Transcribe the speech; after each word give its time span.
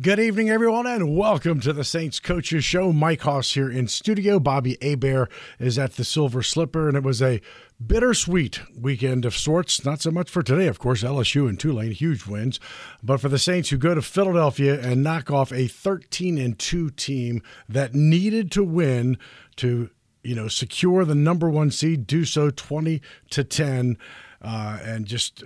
Good 0.00 0.20
evening, 0.20 0.48
everyone, 0.48 0.86
and 0.86 1.16
welcome 1.16 1.60
to 1.60 1.72
the 1.72 1.84
Saints 1.84 2.18
Coaches 2.18 2.64
Show. 2.64 2.92
Mike 2.92 3.22
Hoss 3.22 3.52
here 3.52 3.70
in 3.70 3.88
studio. 3.88 4.38
Bobby 4.38 4.78
Hebert 4.80 5.30
is 5.58 5.78
at 5.78 5.96
the 5.96 6.04
Silver 6.04 6.42
Slipper, 6.42 6.88
and 6.88 6.96
it 6.96 7.02
was 7.02 7.20
a 7.20 7.42
bittersweet 7.84 8.60
weekend 8.78 9.26
of 9.26 9.36
sorts. 9.36 9.84
Not 9.84 10.00
so 10.00 10.10
much 10.10 10.30
for 10.30 10.42
today, 10.42 10.66
of 10.66 10.78
course. 10.78 11.02
LSU 11.02 11.46
and 11.46 11.60
Tulane, 11.60 11.90
huge 11.90 12.26
wins, 12.26 12.58
but 13.02 13.20
for 13.20 13.28
the 13.28 13.38
Saints 13.38 13.68
who 13.68 13.76
go 13.76 13.94
to 13.94 14.00
Philadelphia 14.00 14.80
and 14.80 15.02
knock 15.02 15.30
off 15.30 15.52
a 15.52 15.66
13 15.66 16.38
and 16.38 16.58
2 16.58 16.90
team 16.90 17.42
that 17.68 17.92
needed 17.92 18.50
to 18.52 18.64
win 18.64 19.18
to, 19.56 19.90
you 20.22 20.34
know, 20.34 20.48
secure 20.48 21.04
the 21.04 21.14
number 21.14 21.50
one 21.50 21.70
seed, 21.70 22.06
do 22.06 22.24
so 22.24 22.50
20 22.50 23.02
to 23.30 23.44
10, 23.44 23.98
uh, 24.40 24.78
and 24.82 25.04
just 25.06 25.44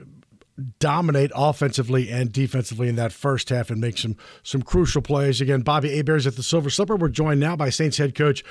dominate 0.79 1.31
offensively 1.35 2.11
and 2.11 2.33
defensively 2.33 2.89
in 2.89 2.97
that 2.97 3.12
first 3.12 3.51
half 3.51 3.71
and 3.71 3.81
make 3.81 3.99
some 3.99 4.17
some 4.43 4.62
crucial 4.62 5.03
plays. 5.03 5.41
Again, 5.41 5.61
Bobby 5.61 5.95
Hebert's 5.95 6.27
at 6.27 6.37
the 6.37 6.43
Silver 6.43 6.71
Slipper. 6.71 6.97
We're 6.97 7.09
joined 7.09 7.41
now 7.41 7.57
by 7.57 7.71
Saints 7.71 7.99
head 7.99 8.15
coach 8.15 8.43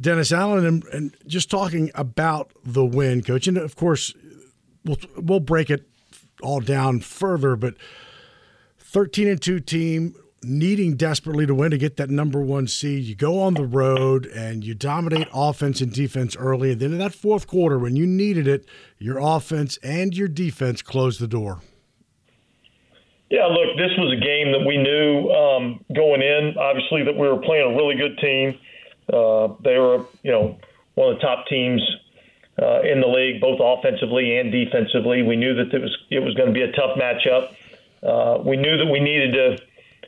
Dennis 0.00 0.32
Allen, 0.32 0.66
and, 0.66 0.84
and 0.92 1.16
just 1.26 1.50
talking 1.50 1.90
about 1.94 2.52
the 2.64 2.84
win, 2.84 3.22
coach. 3.22 3.46
And 3.46 3.56
of 3.56 3.76
course, 3.76 4.12
we'll 4.84 4.98
we'll 5.16 5.40
break 5.40 5.70
it 5.70 5.88
all 6.42 6.60
down 6.60 7.00
further, 7.00 7.56
but 7.56 7.74
thirteen 8.78 9.28
and 9.28 9.40
two 9.40 9.60
team 9.60 10.14
needing 10.42 10.96
desperately 10.96 11.46
to 11.46 11.54
win 11.54 11.70
to 11.70 11.78
get 11.78 11.96
that 11.96 12.10
number 12.10 12.40
one 12.40 12.66
seed. 12.66 13.04
You 13.04 13.14
go 13.14 13.40
on 13.40 13.54
the 13.54 13.64
road 13.64 14.26
and 14.26 14.64
you 14.64 14.74
dominate 14.74 15.28
offense 15.32 15.80
and 15.80 15.92
defense 15.92 16.36
early. 16.36 16.72
And 16.72 16.80
then 16.80 16.92
in 16.92 16.98
that 16.98 17.14
fourth 17.14 17.46
quarter, 17.46 17.78
when 17.78 17.96
you 17.96 18.06
needed 18.06 18.46
it, 18.46 18.66
your 18.98 19.18
offense 19.18 19.78
and 19.82 20.14
your 20.14 20.28
defense 20.28 20.82
closed 20.82 21.20
the 21.20 21.26
door. 21.28 21.60
Yeah, 23.28 23.46
look, 23.46 23.76
this 23.76 23.90
was 23.98 24.12
a 24.16 24.22
game 24.22 24.52
that 24.52 24.64
we 24.64 24.76
knew 24.76 25.30
um, 25.30 25.84
going 25.92 26.22
in, 26.22 26.54
obviously, 26.58 27.02
that 27.02 27.16
we 27.16 27.26
were 27.26 27.38
playing 27.38 27.72
a 27.72 27.76
really 27.76 27.96
good 27.96 28.16
team. 28.18 28.58
Uh, 29.12 29.54
they 29.64 29.78
were, 29.78 30.06
you 30.22 30.30
know, 30.30 30.58
one 30.94 31.12
of 31.12 31.16
the 31.16 31.22
top 31.22 31.46
teams 31.48 31.82
uh, 32.62 32.82
in 32.82 33.00
the 33.00 33.06
league, 33.08 33.40
both 33.40 33.58
offensively 33.60 34.38
and 34.38 34.52
defensively. 34.52 35.22
We 35.22 35.34
knew 35.34 35.54
that 35.56 35.74
it 35.74 35.82
was 35.82 35.96
it 36.10 36.20
was 36.20 36.34
going 36.34 36.48
to 36.48 36.54
be 36.54 36.62
a 36.62 36.72
tough 36.72 36.96
matchup. 36.96 37.54
Uh, 38.02 38.42
we 38.42 38.56
knew 38.56 38.76
that 38.76 38.86
we 38.86 39.00
needed 39.00 39.32
to 39.32 39.58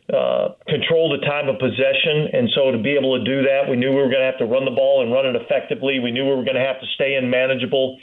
uh, 0.08 0.56
control 0.66 1.12
the 1.12 1.20
time 1.26 1.48
of 1.48 1.60
possession. 1.60 2.32
And 2.32 2.48
so 2.56 2.72
to 2.72 2.78
be 2.78 2.96
able 2.96 3.18
to 3.18 3.24
do 3.24 3.42
that, 3.44 3.68
we 3.68 3.76
knew 3.76 3.90
we 3.90 4.00
were 4.00 4.08
going 4.08 4.24
to 4.24 4.30
have 4.30 4.38
to 4.38 4.48
run 4.48 4.64
the 4.64 4.72
ball 4.72 5.02
and 5.04 5.12
run 5.12 5.26
it 5.26 5.36
effectively. 5.36 6.00
We 6.00 6.10
knew 6.10 6.24
we 6.24 6.34
were 6.34 6.48
going 6.48 6.56
to 6.56 6.64
have 6.64 6.80
to 6.80 6.88
stay 6.94 7.16
in 7.16 7.28
manageable 7.28 7.98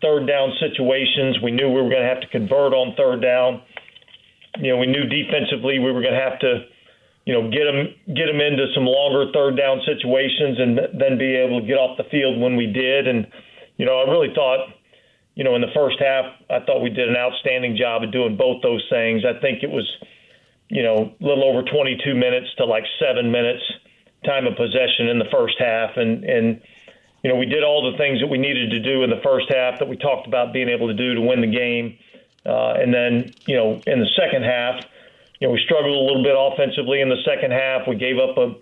third 0.00 0.26
down 0.26 0.52
situations. 0.60 1.42
We 1.42 1.50
knew 1.50 1.66
we 1.66 1.82
were 1.82 1.90
going 1.90 2.06
to 2.06 2.08
have 2.08 2.20
to 2.20 2.28
convert 2.28 2.70
on 2.72 2.94
third 2.94 3.22
down. 3.22 3.62
You 4.62 4.70
know, 4.70 4.78
we 4.78 4.86
knew 4.86 5.02
defensively 5.10 5.82
we 5.82 5.90
were 5.90 6.02
going 6.02 6.14
to 6.14 6.22
have 6.22 6.38
to, 6.40 6.70
you 7.26 7.34
know, 7.34 7.50
get 7.50 7.66
them 7.66 7.90
get 8.14 8.30
them 8.30 8.38
into 8.38 8.70
some 8.70 8.86
longer 8.86 9.32
third 9.34 9.56
down 9.56 9.82
situations 9.82 10.60
and 10.60 10.78
then 10.94 11.18
be 11.18 11.34
able 11.34 11.58
to 11.60 11.66
get 11.66 11.74
off 11.74 11.98
the 11.98 12.06
field 12.14 12.38
when 12.38 12.54
we 12.54 12.70
did. 12.70 13.08
And 13.08 13.26
you 13.76 13.86
know, 13.86 13.98
I 13.98 14.06
really 14.06 14.30
thought, 14.34 14.70
you 15.34 15.42
know, 15.42 15.56
in 15.56 15.62
the 15.62 15.74
first 15.74 15.98
half, 15.98 16.26
I 16.46 16.60
thought 16.62 16.78
we 16.78 16.90
did 16.90 17.08
an 17.08 17.16
outstanding 17.16 17.74
job 17.74 18.04
of 18.04 18.12
doing 18.12 18.36
both 18.36 18.62
those 18.62 18.86
things. 18.86 19.24
I 19.26 19.40
think 19.40 19.64
it 19.64 19.70
was 19.70 19.90
you 20.68 20.82
know, 20.82 21.12
a 21.20 21.24
little 21.24 21.44
over 21.44 21.62
22 21.62 22.14
minutes 22.14 22.46
to 22.58 22.64
like 22.64 22.84
seven 22.98 23.30
minutes 23.30 23.62
time 24.24 24.46
of 24.46 24.56
possession 24.56 25.08
in 25.08 25.18
the 25.18 25.28
first 25.30 25.54
half. 25.58 25.96
And, 25.96 26.24
and, 26.24 26.60
you 27.22 27.30
know, 27.30 27.36
we 27.36 27.46
did 27.46 27.62
all 27.62 27.90
the 27.90 27.96
things 27.98 28.20
that 28.20 28.26
we 28.26 28.38
needed 28.38 28.70
to 28.70 28.80
do 28.80 29.02
in 29.04 29.10
the 29.10 29.20
first 29.22 29.46
half 29.52 29.78
that 29.78 29.88
we 29.88 29.96
talked 29.96 30.26
about 30.26 30.52
being 30.52 30.68
able 30.68 30.88
to 30.88 30.94
do 30.94 31.14
to 31.14 31.20
win 31.20 31.40
the 31.40 31.52
game. 31.52 31.98
Uh, 32.46 32.74
and 32.80 32.92
then, 32.92 33.34
you 33.46 33.56
know, 33.56 33.82
in 33.86 34.00
the 34.00 34.08
second 34.16 34.44
half, 34.44 34.80
you 35.40 35.48
know, 35.48 35.52
we 35.52 35.60
struggled 35.64 35.94
a 35.94 36.00
little 36.00 36.22
bit 36.22 36.36
offensively 36.36 37.00
in 37.00 37.08
the 37.08 37.20
second 37.24 37.52
half. 37.52 37.86
We 37.88 37.96
gave 37.96 38.18
up 38.18 38.36
a, 38.36 38.54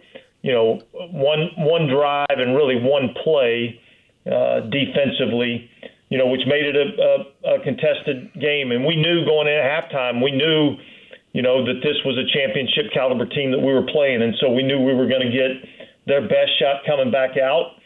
you 0.43 0.53
know, 0.53 0.83
one 0.93 1.51
one 1.57 1.87
drive 1.87 2.39
and 2.39 2.57
really 2.57 2.77
one 2.77 3.15
play 3.23 3.81
uh, 4.27 4.61
defensively, 4.71 5.71
you 6.09 6.19
know, 6.19 6.27
which 6.27 6.43
made 6.47 6.65
it 6.65 6.77
a, 6.77 6.87
a, 7.03 7.55
a 7.55 7.63
contested 7.63 8.33
game. 8.35 8.73
And 8.73 8.85
we 8.85 8.97
knew 8.97 9.25
going 9.25 9.47
in 9.47 9.55
at 9.55 9.91
halftime, 9.91 10.23
we 10.23 10.33
knew– 10.33 10.77
you 11.33 11.41
know, 11.41 11.65
that 11.65 11.81
this 11.83 11.97
was 12.05 12.17
a 12.19 12.27
championship 12.37 12.93
caliber 12.93 13.27
team 13.27 13.51
that 13.53 13.59
we 13.59 13.73
were 13.73 13.87
playing. 13.87 14.23
And 14.23 14.35
so 14.41 14.51
we 14.51 14.63
knew 14.63 14.79
we 14.79 14.95
were 14.95 15.07
going 15.07 15.23
to 15.23 15.33
get 15.33 15.69
their 16.07 16.21
best 16.21 16.59
shot 16.59 16.85
coming 16.87 17.11
back 17.11 17.37
out. 17.39 17.77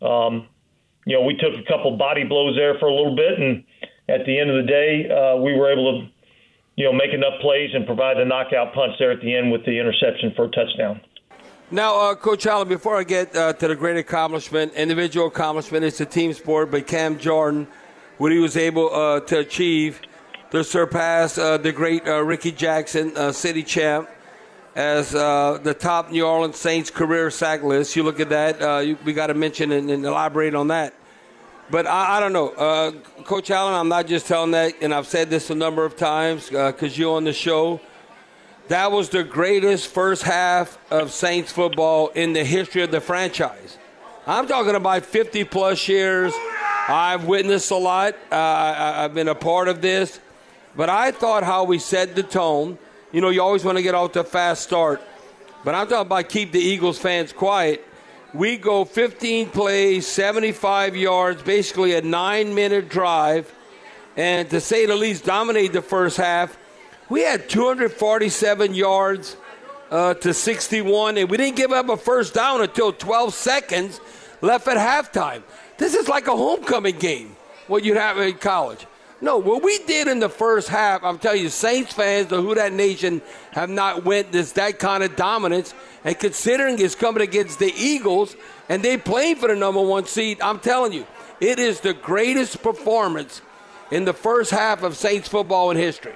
Um, 0.00 0.48
you 1.06 1.14
know, 1.14 1.22
we 1.22 1.36
took 1.36 1.52
a 1.52 1.64
couple 1.68 1.96
body 1.96 2.24
blows 2.24 2.56
there 2.56 2.78
for 2.78 2.86
a 2.88 2.94
little 2.94 3.14
bit. 3.14 3.38
And 3.38 3.64
at 4.08 4.24
the 4.24 4.38
end 4.38 4.50
of 4.50 4.56
the 4.56 4.70
day, 4.70 5.08
uh, 5.10 5.36
we 5.36 5.52
were 5.52 5.70
able 5.70 6.00
to, 6.00 6.08
you 6.76 6.84
know, 6.84 6.92
make 6.92 7.12
enough 7.12 7.40
plays 7.42 7.70
and 7.74 7.84
provide 7.84 8.16
the 8.16 8.24
knockout 8.24 8.72
punch 8.72 8.94
there 8.98 9.10
at 9.10 9.20
the 9.20 9.36
end 9.36 9.52
with 9.52 9.64
the 9.66 9.78
interception 9.78 10.32
for 10.34 10.46
a 10.46 10.50
touchdown. 10.50 11.00
Now, 11.70 11.98
uh, 11.98 12.14
Coach 12.14 12.46
Allen, 12.46 12.68
before 12.68 12.96
I 12.96 13.04
get 13.04 13.36
uh, 13.36 13.52
to 13.52 13.68
the 13.68 13.76
great 13.76 13.96
accomplishment, 13.96 14.72
individual 14.74 15.26
accomplishment, 15.26 15.84
it's 15.84 16.00
a 16.00 16.06
team 16.06 16.32
sport, 16.32 16.70
but 16.70 16.86
Cam 16.86 17.18
Jordan, 17.18 17.66
what 18.16 18.32
he 18.32 18.38
was 18.38 18.56
able 18.56 18.94
uh, 18.94 19.20
to 19.20 19.40
achieve– 19.40 20.00
to 20.54 20.62
surpass 20.62 21.36
uh, 21.36 21.58
the 21.58 21.72
great 21.72 22.06
uh, 22.06 22.22
Rickey 22.22 22.52
Jackson, 22.52 23.12
uh, 23.16 23.32
city 23.32 23.64
champ, 23.64 24.08
as 24.76 25.12
uh, 25.12 25.58
the 25.60 25.74
top 25.74 26.12
New 26.12 26.24
Orleans 26.24 26.56
Saints 26.56 26.90
career 26.92 27.28
sack 27.32 27.64
list. 27.64 27.96
You 27.96 28.04
look 28.04 28.20
at 28.20 28.28
that, 28.28 28.62
uh, 28.62 28.78
you, 28.78 28.96
we 29.04 29.14
got 29.14 29.26
to 29.26 29.34
mention 29.34 29.72
and, 29.72 29.90
and, 29.90 30.06
elaborate 30.06 30.54
on 30.54 30.68
that. 30.68 30.94
But 31.70 31.88
I, 31.88 32.18
I 32.18 32.20
don't 32.20 32.32
know, 32.32 32.50
uh, 32.50 32.92
Coach 33.24 33.50
Allen. 33.50 33.74
I'm 33.74 33.88
not 33.88 34.06
just 34.06 34.28
telling 34.28 34.52
that, 34.52 34.74
and 34.80 34.94
I've 34.94 35.08
said 35.08 35.28
this 35.28 35.50
a 35.50 35.56
number 35.56 35.84
of 35.84 35.96
times 35.96 36.50
because 36.50 36.96
you're 36.96 37.16
on 37.16 37.24
the 37.24 37.32
show. 37.32 37.80
That 38.68 38.92
was 38.92 39.08
the 39.08 39.24
greatest 39.24 39.88
first 39.88 40.22
half 40.22 40.78
of 40.92 41.10
Saints 41.10 41.50
football 41.50 42.08
in 42.08 42.32
the 42.32 42.44
history 42.44 42.82
of 42.82 42.92
the 42.92 43.00
franchise. 43.00 43.76
I'm 44.24 44.46
talking 44.46 44.76
about 44.76 45.04
50 45.04 45.42
plus 45.44 45.88
years. 45.88 46.32
I've 46.86 47.24
witnessed 47.24 47.72
a 47.72 47.76
lot. 47.76 48.14
I, 48.30 49.04
I've 49.04 49.14
been 49.14 49.28
a 49.28 49.34
part 49.34 49.66
of 49.66 49.82
this. 49.82 50.20
But 50.76 50.88
I 50.88 51.12
thought 51.12 51.44
how 51.44 51.64
we 51.64 51.78
set 51.78 52.14
the 52.14 52.22
tone. 52.22 52.78
You 53.12 53.20
know, 53.20 53.30
you 53.30 53.42
always 53.42 53.64
want 53.64 53.78
to 53.78 53.82
get 53.82 53.94
off 53.94 54.12
to 54.12 54.20
a 54.20 54.24
fast 54.24 54.62
start. 54.62 55.00
But 55.64 55.74
I'm 55.74 55.86
talking 55.86 56.06
about 56.06 56.28
keep 56.28 56.52
the 56.52 56.60
Eagles 56.60 56.98
fans 56.98 57.32
quiet. 57.32 57.86
We 58.32 58.56
go 58.56 58.84
15 58.84 59.50
plays, 59.50 60.06
75 60.08 60.96
yards, 60.96 61.42
basically 61.42 61.94
a 61.94 62.02
nine 62.02 62.54
minute 62.54 62.88
drive. 62.88 63.52
And 64.16 64.50
to 64.50 64.60
say 64.60 64.86
the 64.86 64.96
least, 64.96 65.24
dominate 65.24 65.72
the 65.72 65.82
first 65.82 66.16
half. 66.16 66.58
We 67.08 67.22
had 67.22 67.48
247 67.48 68.74
yards 68.74 69.36
uh, 69.90 70.14
to 70.14 70.34
61, 70.34 71.18
and 71.18 71.30
we 71.30 71.36
didn't 71.36 71.56
give 71.56 71.70
up 71.70 71.88
a 71.88 71.96
first 71.96 72.34
down 72.34 72.62
until 72.62 72.92
12 72.92 73.32
seconds 73.34 74.00
left 74.40 74.66
at 74.66 74.76
halftime. 74.76 75.42
This 75.78 75.94
is 75.94 76.08
like 76.08 76.26
a 76.26 76.36
homecoming 76.36 76.98
game, 76.98 77.36
what 77.68 77.84
you'd 77.84 77.96
have 77.96 78.18
in 78.18 78.34
college. 78.34 78.86
No, 79.20 79.38
what 79.38 79.62
we 79.62 79.78
did 79.86 80.08
in 80.08 80.18
the 80.18 80.28
first 80.28 80.68
half, 80.68 81.02
I'm 81.02 81.18
telling 81.18 81.42
you, 81.42 81.48
Saints 81.48 81.94
fans, 81.94 82.26
the 82.26 82.42
Who 82.42 82.54
Dat 82.54 82.72
Nation, 82.72 83.22
have 83.52 83.70
not 83.70 84.04
witnessed 84.04 84.56
that 84.56 84.78
kind 84.78 85.02
of 85.02 85.16
dominance. 85.16 85.72
And 86.04 86.18
considering 86.18 86.78
it's 86.78 86.94
coming 86.94 87.22
against 87.22 87.58
the 87.58 87.72
Eagles 87.76 88.36
and 88.68 88.82
they 88.82 88.98
playing 88.98 89.36
for 89.36 89.48
the 89.48 89.56
number 89.56 89.80
one 89.80 90.04
seed, 90.06 90.40
I'm 90.42 90.58
telling 90.58 90.92
you, 90.92 91.06
it 91.40 91.58
is 91.58 91.80
the 91.80 91.94
greatest 91.94 92.62
performance 92.62 93.40
in 93.90 94.04
the 94.04 94.12
first 94.12 94.50
half 94.50 94.82
of 94.82 94.96
Saints 94.96 95.28
football 95.28 95.70
in 95.70 95.76
history. 95.76 96.14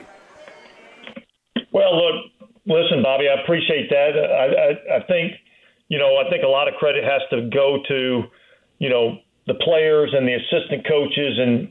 Well, 1.73 1.97
look, 1.97 2.25
listen, 2.67 3.03
Bobby, 3.03 3.29
I 3.29 3.41
appreciate 3.41 3.89
that. 3.91 4.11
I, 4.19 4.94
I, 4.94 4.97
I 4.99 5.03
think, 5.05 5.33
you 5.89 5.99
know, 5.99 6.17
I 6.17 6.29
think 6.29 6.43
a 6.43 6.49
lot 6.49 6.69
of 6.69 6.75
credit 6.75 7.05
has 7.05 7.23
to 7.31 7.49
go 7.49 7.79
to, 7.89 8.23
you 8.81 8.89
know, 8.91 9.19
the 9.47 9.55
players 9.55 10.12
and 10.12 10.27
the 10.27 10.35
assistant 10.35 10.87
coaches 10.87 11.39
and, 11.39 11.71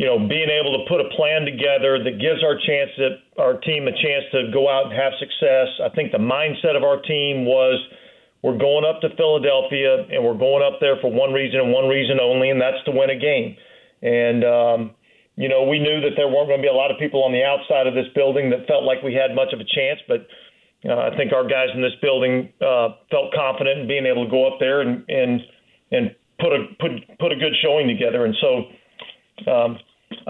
you 0.00 0.08
know, 0.08 0.16
being 0.16 0.48
able 0.48 0.72
to 0.80 0.88
put 0.88 1.04
a 1.04 1.12
plan 1.12 1.44
together 1.44 2.00
that 2.00 2.16
gives 2.16 2.40
our 2.40 2.56
chance 2.56 2.88
that 2.96 3.20
our 3.36 3.60
team 3.60 3.84
a 3.84 3.92
chance 3.92 4.24
to 4.32 4.48
go 4.48 4.64
out 4.64 4.88
and 4.88 4.96
have 4.96 5.12
success. 5.20 5.68
I 5.84 5.92
think 5.92 6.08
the 6.08 6.24
mindset 6.24 6.72
of 6.72 6.80
our 6.80 7.04
team 7.04 7.44
was 7.44 7.76
we're 8.40 8.56
going 8.56 8.88
up 8.88 9.04
to 9.04 9.12
Philadelphia 9.12 10.08
and 10.08 10.24
we're 10.24 10.40
going 10.40 10.64
up 10.64 10.80
there 10.80 10.96
for 11.04 11.12
one 11.12 11.36
reason 11.36 11.60
and 11.60 11.68
one 11.68 11.84
reason 11.84 12.16
only, 12.16 12.48
and 12.48 12.56
that's 12.56 12.80
to 12.88 12.96
win 12.96 13.12
a 13.12 13.20
game. 13.20 13.60
And 14.00 14.40
um, 14.40 14.80
you 15.36 15.52
know, 15.52 15.68
we 15.68 15.76
knew 15.76 16.00
that 16.00 16.16
there 16.16 16.32
weren't 16.32 16.48
going 16.48 16.64
to 16.64 16.64
be 16.64 16.72
a 16.72 16.80
lot 16.80 16.88
of 16.88 16.96
people 16.96 17.20
on 17.20 17.36
the 17.36 17.44
outside 17.44 17.84
of 17.84 17.92
this 17.92 18.08
building 18.16 18.48
that 18.56 18.64
felt 18.64 18.88
like 18.88 19.04
we 19.04 19.12
had 19.12 19.36
much 19.36 19.52
of 19.52 19.60
a 19.60 19.68
chance, 19.68 20.00
but 20.08 20.24
uh, 20.88 21.12
I 21.12 21.16
think 21.20 21.36
our 21.36 21.44
guys 21.44 21.68
in 21.76 21.84
this 21.84 21.96
building 22.00 22.48
uh, 22.64 22.96
felt 23.12 23.36
confident 23.36 23.84
in 23.84 23.86
being 23.86 24.08
able 24.08 24.24
to 24.24 24.32
go 24.32 24.48
up 24.48 24.56
there 24.64 24.80
and 24.80 25.04
and 25.12 25.44
and 25.92 26.16
put 26.40 26.56
a 26.56 26.72
put 26.80 26.96
put 27.20 27.32
a 27.32 27.36
good 27.36 27.52
showing 27.60 27.84
together. 27.84 28.24
And 28.24 28.32
so, 28.40 28.50
um, 29.44 29.78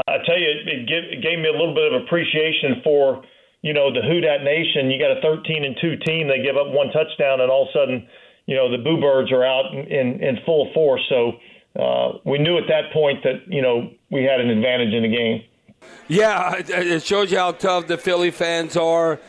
I 0.06 0.18
tell 0.26 0.38
you, 0.38 0.48
it, 0.48 0.86
give, 0.86 1.04
it 1.04 1.22
gave 1.22 1.38
me 1.38 1.48
a 1.48 1.52
little 1.52 1.74
bit 1.74 1.92
of 1.92 2.02
appreciation 2.02 2.80
for 2.84 3.22
you 3.62 3.72
know 3.72 3.92
the 3.92 4.02
Who 4.02 4.20
Dat 4.20 4.42
Nation. 4.44 4.90
You 4.90 4.98
got 4.98 5.16
a 5.16 5.20
13 5.20 5.64
and 5.64 5.76
two 5.80 5.96
team. 6.04 6.28
They 6.28 6.42
give 6.42 6.56
up 6.56 6.68
one 6.68 6.90
touchdown, 6.90 7.40
and 7.40 7.50
all 7.50 7.64
of 7.64 7.68
a 7.68 7.72
sudden, 7.72 8.08
you 8.46 8.56
know 8.56 8.70
the 8.70 8.82
Boo 8.82 9.00
Birds 9.00 9.32
are 9.32 9.44
out 9.44 9.72
in 9.72 9.86
in, 9.86 10.22
in 10.22 10.38
full 10.44 10.70
force. 10.72 11.02
So 11.08 11.32
uh, 11.80 12.18
we 12.24 12.38
knew 12.38 12.56
at 12.58 12.64
that 12.68 12.92
point 12.92 13.22
that 13.24 13.46
you 13.46 13.62
know 13.62 13.90
we 14.10 14.24
had 14.24 14.40
an 14.40 14.50
advantage 14.50 14.94
in 14.94 15.02
the 15.02 15.14
game. 15.16 15.44
Yeah, 16.08 16.54
it 16.58 17.02
shows 17.02 17.30
you 17.30 17.38
how 17.38 17.52
tough 17.52 17.86
the 17.86 17.96
Philly 17.96 18.30
fans 18.30 18.76
are. 18.76 19.20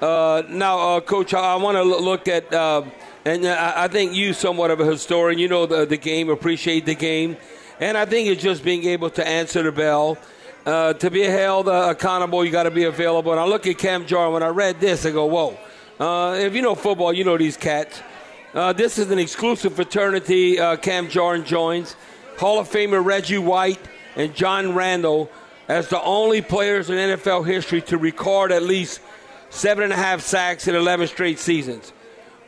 Uh, 0.00 0.42
now, 0.48 0.78
uh, 0.78 1.00
Coach, 1.00 1.34
I 1.34 1.54
want 1.56 1.76
to 1.76 1.82
look 1.82 2.26
at, 2.26 2.52
uh, 2.54 2.82
and 3.26 3.46
I 3.46 3.86
think 3.88 4.14
you, 4.14 4.32
somewhat 4.32 4.70
of 4.70 4.80
a 4.80 4.86
historian, 4.86 5.38
you 5.38 5.46
know 5.46 5.66
the, 5.66 5.84
the 5.84 5.98
game, 5.98 6.30
appreciate 6.30 6.86
the 6.86 6.94
game, 6.94 7.36
and 7.80 7.98
I 7.98 8.04
think 8.04 8.28
it's 8.28 8.42
just 8.42 8.62
being 8.62 8.84
able 8.84 9.10
to 9.10 9.26
answer 9.26 9.62
the 9.62 9.72
bell. 9.72 10.18
Uh, 10.64 10.92
to 10.92 11.10
be 11.10 11.22
held 11.22 11.68
uh, 11.68 11.88
accountable, 11.90 12.44
you 12.44 12.50
got 12.50 12.64
to 12.64 12.70
be 12.70 12.84
available. 12.84 13.32
And 13.32 13.40
I 13.40 13.46
look 13.46 13.66
at 13.66 13.78
Cam 13.78 14.06
Jordan. 14.06 14.34
When 14.34 14.42
I 14.42 14.48
read 14.48 14.78
this, 14.78 15.06
I 15.06 15.10
go, 15.10 15.24
"Whoa!" 15.24 15.56
if 16.36 16.54
you 16.54 16.62
know 16.62 16.74
football, 16.74 17.12
you 17.12 17.24
know 17.24 17.36
these 17.36 17.56
cats. 17.56 18.02
Uh, 18.52 18.72
this 18.72 18.98
is 18.98 19.10
an 19.10 19.18
exclusive 19.18 19.74
fraternity. 19.74 20.58
Uh, 20.58 20.76
Cam 20.76 21.08
Jordan 21.08 21.44
joins. 21.44 21.96
Hall 22.38 22.58
of 22.58 22.68
Famer 22.68 23.04
Reggie 23.04 23.38
White 23.38 23.78
and 24.16 24.34
John 24.34 24.74
Randle 24.74 25.30
as 25.68 25.88
the 25.88 26.02
only 26.02 26.42
players 26.42 26.90
in 26.90 26.96
NFL 26.96 27.46
history 27.46 27.80
to 27.82 27.96
record 27.96 28.50
at 28.50 28.62
least 28.62 29.00
seven 29.50 29.84
and 29.84 29.92
a 29.92 29.96
half 29.96 30.20
sacks 30.20 30.66
in 30.66 30.74
11 30.74 31.06
straight 31.06 31.38
seasons. 31.38 31.92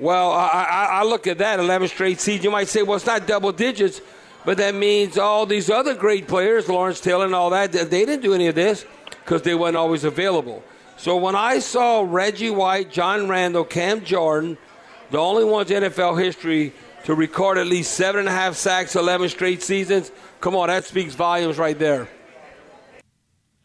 Well, 0.00 0.32
I, 0.32 0.66
I, 0.68 0.84
I 0.84 1.02
look 1.04 1.28
at 1.28 1.38
that 1.38 1.60
11 1.60 1.88
straight 1.88 2.18
seasons. 2.18 2.42
You 2.42 2.50
might 2.50 2.66
say, 2.66 2.82
well, 2.82 2.96
it's 2.96 3.06
not 3.06 3.26
double 3.28 3.52
digits, 3.52 4.00
but 4.44 4.58
that 4.58 4.74
means 4.74 5.18
all 5.18 5.46
these 5.46 5.70
other 5.70 5.94
great 5.94 6.28
players, 6.28 6.68
Lawrence 6.68 7.00
Taylor 7.00 7.26
and 7.26 7.34
all 7.34 7.50
that, 7.50 7.72
they 7.72 7.84
didn't 7.84 8.22
do 8.22 8.34
any 8.34 8.46
of 8.48 8.54
this 8.54 8.84
because 9.10 9.42
they 9.42 9.54
weren't 9.54 9.76
always 9.76 10.04
available. 10.04 10.62
So 10.96 11.16
when 11.16 11.34
I 11.34 11.58
saw 11.58 12.06
Reggie 12.08 12.50
White, 12.50 12.90
John 12.90 13.28
Randle, 13.28 13.64
Cam 13.64 14.04
Jordan– 14.04 14.58
the 15.12 15.18
only 15.18 15.44
ones 15.44 15.70
in 15.70 15.82
NFL 15.82 16.20
history 16.20 16.72
to 17.04 17.14
record 17.14 17.58
at 17.58 17.66
least 17.66 17.92
seven 17.92 18.20
and 18.20 18.28
a 18.28 18.32
half 18.32 18.56
sacks, 18.56 18.96
11 18.96 19.28
straight 19.28 19.62
seasons. 19.62 20.10
Come 20.40 20.56
on, 20.56 20.68
that 20.68 20.84
speaks 20.84 21.14
volumes 21.14 21.58
right 21.58 21.78
there. 21.78 22.08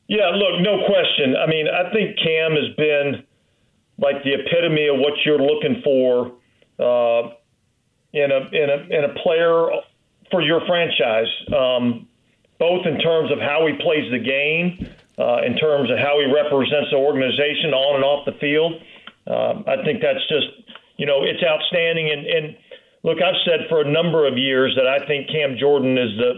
Yeah, 0.09 0.29
look, 0.33 0.59
no 0.61 0.85
question. 0.85 1.35
I 1.37 1.47
mean, 1.47 1.67
I 1.69 1.91
think 1.93 2.17
Cam 2.19 2.51
has 2.51 2.75
been 2.75 3.23
like 3.97 4.23
the 4.23 4.33
epitome 4.33 4.87
of 4.87 4.99
what 4.99 5.13
you're 5.25 5.39
looking 5.39 5.81
for 5.83 6.33
uh, 6.79 7.29
in 8.11 8.31
a 8.31 8.39
in 8.51 8.69
a 8.69 8.97
in 8.97 9.03
a 9.05 9.13
player 9.23 9.69
for 10.31 10.41
your 10.41 10.61
franchise, 10.67 11.31
um, 11.55 12.07
both 12.59 12.85
in 12.85 12.99
terms 12.99 13.31
of 13.31 13.39
how 13.39 13.67
he 13.67 13.73
plays 13.81 14.11
the 14.11 14.19
game, 14.19 14.89
uh, 15.17 15.41
in 15.45 15.57
terms 15.57 15.89
of 15.91 15.97
how 15.97 16.19
he 16.19 16.31
represents 16.31 16.89
the 16.91 16.97
organization 16.97 17.73
on 17.73 17.95
and 17.95 18.03
off 18.03 18.25
the 18.25 18.37
field. 18.39 18.73
Um, 19.27 19.65
I 19.67 19.83
think 19.83 20.01
that's 20.01 20.23
just 20.29 20.67
you 20.97 21.05
know, 21.05 21.23
it's 21.23 21.41
outstanding. 21.45 22.09
And, 22.11 22.25
and 22.25 22.57
look, 23.03 23.21
I've 23.21 23.39
said 23.45 23.69
for 23.69 23.81
a 23.81 23.89
number 23.89 24.27
of 24.27 24.37
years 24.37 24.75
that 24.75 24.87
I 24.87 25.05
think 25.05 25.29
Cam 25.29 25.55
Jordan 25.57 25.97
is 25.97 26.17
the 26.17 26.33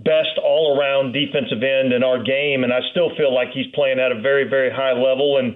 best 0.00 0.40
all 0.42 0.76
around 0.76 1.12
defensive 1.12 1.62
end 1.62 1.92
in 1.92 2.02
our 2.02 2.22
game. 2.22 2.64
And 2.64 2.72
I 2.72 2.80
still 2.90 3.14
feel 3.16 3.32
like 3.32 3.48
he's 3.52 3.68
playing 3.74 4.00
at 4.00 4.10
a 4.10 4.20
very, 4.20 4.48
very 4.48 4.72
high 4.72 4.92
level. 4.92 5.36
And 5.36 5.54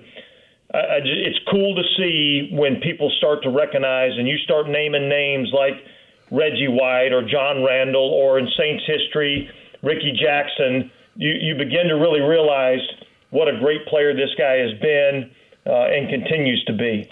I, 0.73 0.79
I 0.79 0.97
it's 1.03 1.41
cool 1.51 1.75
to 1.75 1.83
see 1.97 2.51
when 2.53 2.81
people 2.81 3.11
start 3.17 3.43
to 3.43 3.51
recognize 3.51 4.13
and 4.17 4.29
you 4.29 4.37
start 4.45 4.69
naming 4.69 5.09
names 5.09 5.49
like 5.53 5.81
Reggie 6.35 6.69
White 6.69 7.13
or 7.13 7.23
John 7.23 7.65
Randle 7.65 8.11
or 8.11 8.39
in 8.39 8.49
Saints 8.59 8.85
history, 8.87 9.49
Rickey 9.83 10.13
Jackson. 10.21 10.91
You, 11.17 11.31
you 11.31 11.55
begin 11.55 11.89
to 11.89 11.95
really 11.95 12.21
realize 12.21 12.81
what 13.31 13.49
a 13.49 13.59
great 13.59 13.87
player 13.87 14.15
this 14.15 14.31
guy 14.37 14.57
has 14.57 14.73
been 14.81 15.31
uh, 15.67 15.95
and 15.95 16.09
continues 16.09 16.65
to 16.67 16.73
be. 16.73 17.09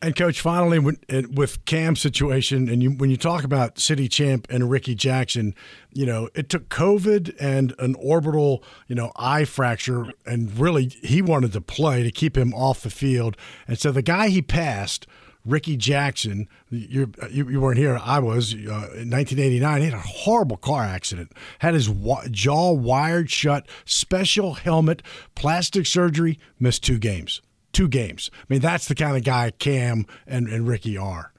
And 0.00 0.14
coach, 0.14 0.40
finally, 0.40 0.78
with 0.78 1.64
Cam's 1.64 2.00
situation, 2.00 2.68
and 2.68 2.80
you, 2.80 2.90
when 2.92 3.10
you 3.10 3.16
talk 3.16 3.42
about 3.42 3.80
City 3.80 4.08
Champ 4.08 4.46
and 4.48 4.70
Rickey 4.70 4.94
Jackson, 4.94 5.56
you 5.92 6.06
know 6.06 6.28
it 6.36 6.48
took 6.48 6.68
COVID 6.68 7.34
and 7.40 7.74
an 7.80 7.96
orbital, 7.98 8.62
you 8.86 8.94
know, 8.94 9.10
eye 9.16 9.44
fracture, 9.44 10.12
and 10.24 10.56
really 10.56 10.86
he 11.02 11.20
wanted 11.20 11.52
to 11.54 11.60
play 11.60 12.04
to 12.04 12.12
keep 12.12 12.38
him 12.38 12.54
off 12.54 12.82
the 12.82 12.90
field. 12.90 13.36
And 13.66 13.76
so 13.76 13.90
the 13.90 14.02
guy 14.02 14.28
he 14.28 14.40
passed, 14.40 15.08
Rickey 15.48 15.76
Jackson, 15.76 16.48
you, 16.70 17.12
you 17.30 17.60
weren't 17.60 17.78
here. 17.78 17.98
I 18.02 18.18
was 18.18 18.54
uh, 18.54 18.56
in 18.56 19.10
1989. 19.10 19.80
He 19.80 19.84
had 19.86 19.94
a 19.94 19.98
horrible 19.98 20.56
car 20.56 20.84
accident. 20.84 21.32
Had 21.60 21.74
his 21.74 21.88
wa- 21.88 22.26
jaw 22.30 22.72
wired 22.72 23.30
shut. 23.30 23.66
Special 23.84 24.54
helmet, 24.54 25.02
plastic 25.34 25.86
surgery. 25.86 26.38
Missed 26.58 26.84
two 26.84 26.98
games 26.98 27.40
two 27.72 27.88
games. 27.88 28.30
I 28.34 28.44
mean, 28.48 28.60
that's 28.60 28.88
the 28.88 28.94
kind 28.96 29.16
of 29.16 29.22
guy 29.22 29.52
Cam 29.52 30.06
and, 30.26 30.48
and 30.48 30.66
Rickey 30.66 30.96
are. 30.96 31.32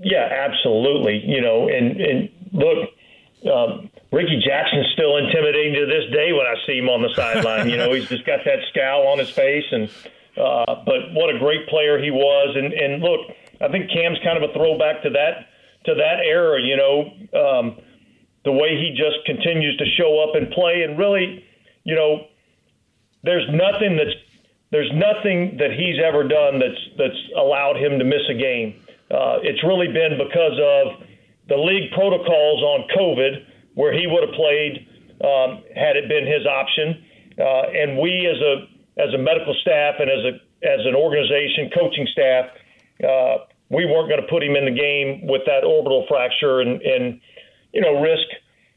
Yeah, 0.00 0.28
absolutely. 0.30 1.24
You 1.26 1.40
know, 1.40 1.68
and, 1.68 2.00
and 2.00 2.28
look, 2.52 2.88
um, 3.52 3.90
Rickey 4.12 4.40
Jackson's 4.46 4.86
still 4.92 5.16
intimidating 5.16 5.74
to 5.74 5.86
this 5.86 6.12
day 6.12 6.32
when 6.32 6.46
I 6.46 6.54
see 6.66 6.78
him 6.78 6.88
on 6.88 7.02
the 7.02 7.12
sideline. 7.14 7.68
you 7.68 7.76
know, 7.76 7.92
he's 7.92 8.08
just 8.08 8.24
got 8.24 8.44
that 8.44 8.60
scowl 8.70 9.08
on 9.08 9.18
his 9.18 9.30
face, 9.30 9.64
and 9.72 9.90
uh, 10.38 10.84
but 10.86 11.12
what 11.12 11.34
a 11.34 11.38
great 11.38 11.68
player 11.68 12.02
he 12.02 12.10
was. 12.10 12.56
And 12.56 12.72
and 12.72 13.02
look, 13.02 13.20
I 13.60 13.68
think 13.68 13.90
Cam's 13.90 14.18
kind 14.24 14.42
of 14.42 14.48
a 14.48 14.52
throwback 14.54 15.02
to 15.02 15.10
that 15.10 15.50
to 15.86 15.94
that 15.94 16.24
era. 16.24 16.60
You 16.62 16.76
know, 16.76 16.94
um, 17.34 17.76
the 18.44 18.52
way 18.52 18.76
he 18.76 18.94
just 18.96 19.24
continues 19.26 19.76
to 19.78 19.84
show 19.96 20.22
up 20.22 20.34
and 20.34 20.50
play, 20.52 20.82
and 20.82 20.98
really, 20.98 21.44
you 21.84 21.94
know, 21.94 22.26
there's 23.22 23.46
nothing 23.50 23.96
that's 23.96 24.16
there's 24.70 24.90
nothing 24.94 25.56
that 25.58 25.72
he's 25.72 25.96
ever 25.98 26.26
done 26.26 26.58
that's 26.58 26.82
that's 26.96 27.20
allowed 27.36 27.76
him 27.76 27.98
to 27.98 28.04
miss 28.04 28.22
a 28.30 28.34
game. 28.34 28.80
Uh, 29.10 29.40
it's 29.42 29.64
really 29.64 29.88
been 29.88 30.18
because 30.20 30.60
of 30.60 31.02
the 31.48 31.56
league 31.56 31.90
protocols 31.92 32.62
on 32.62 32.86
COVID, 32.94 33.44
where 33.74 33.92
he 33.92 34.06
would 34.06 34.22
have 34.22 34.36
played 34.36 34.86
um, 35.24 35.64
had 35.74 35.96
it 35.96 36.08
been 36.08 36.26
his 36.26 36.46
option. 36.46 37.02
Uh, 37.38 37.70
and 37.72 37.98
we, 37.98 38.26
as 38.28 38.36
a 38.42 38.77
as 38.98 39.14
a 39.14 39.18
medical 39.18 39.54
staff 39.62 39.94
and 39.98 40.10
as 40.10 40.24
a 40.24 40.32
as 40.66 40.80
an 40.84 40.94
organization, 40.94 41.70
coaching 41.70 42.06
staff, 42.10 42.50
uh, 43.06 43.46
we 43.70 43.86
weren't 43.86 44.08
going 44.08 44.20
to 44.20 44.26
put 44.26 44.42
him 44.42 44.56
in 44.56 44.64
the 44.64 44.74
game 44.74 45.26
with 45.26 45.42
that 45.46 45.62
orbital 45.62 46.04
fracture 46.08 46.60
and, 46.60 46.82
and 46.82 47.20
you 47.72 47.80
know 47.80 48.00
risk 48.02 48.26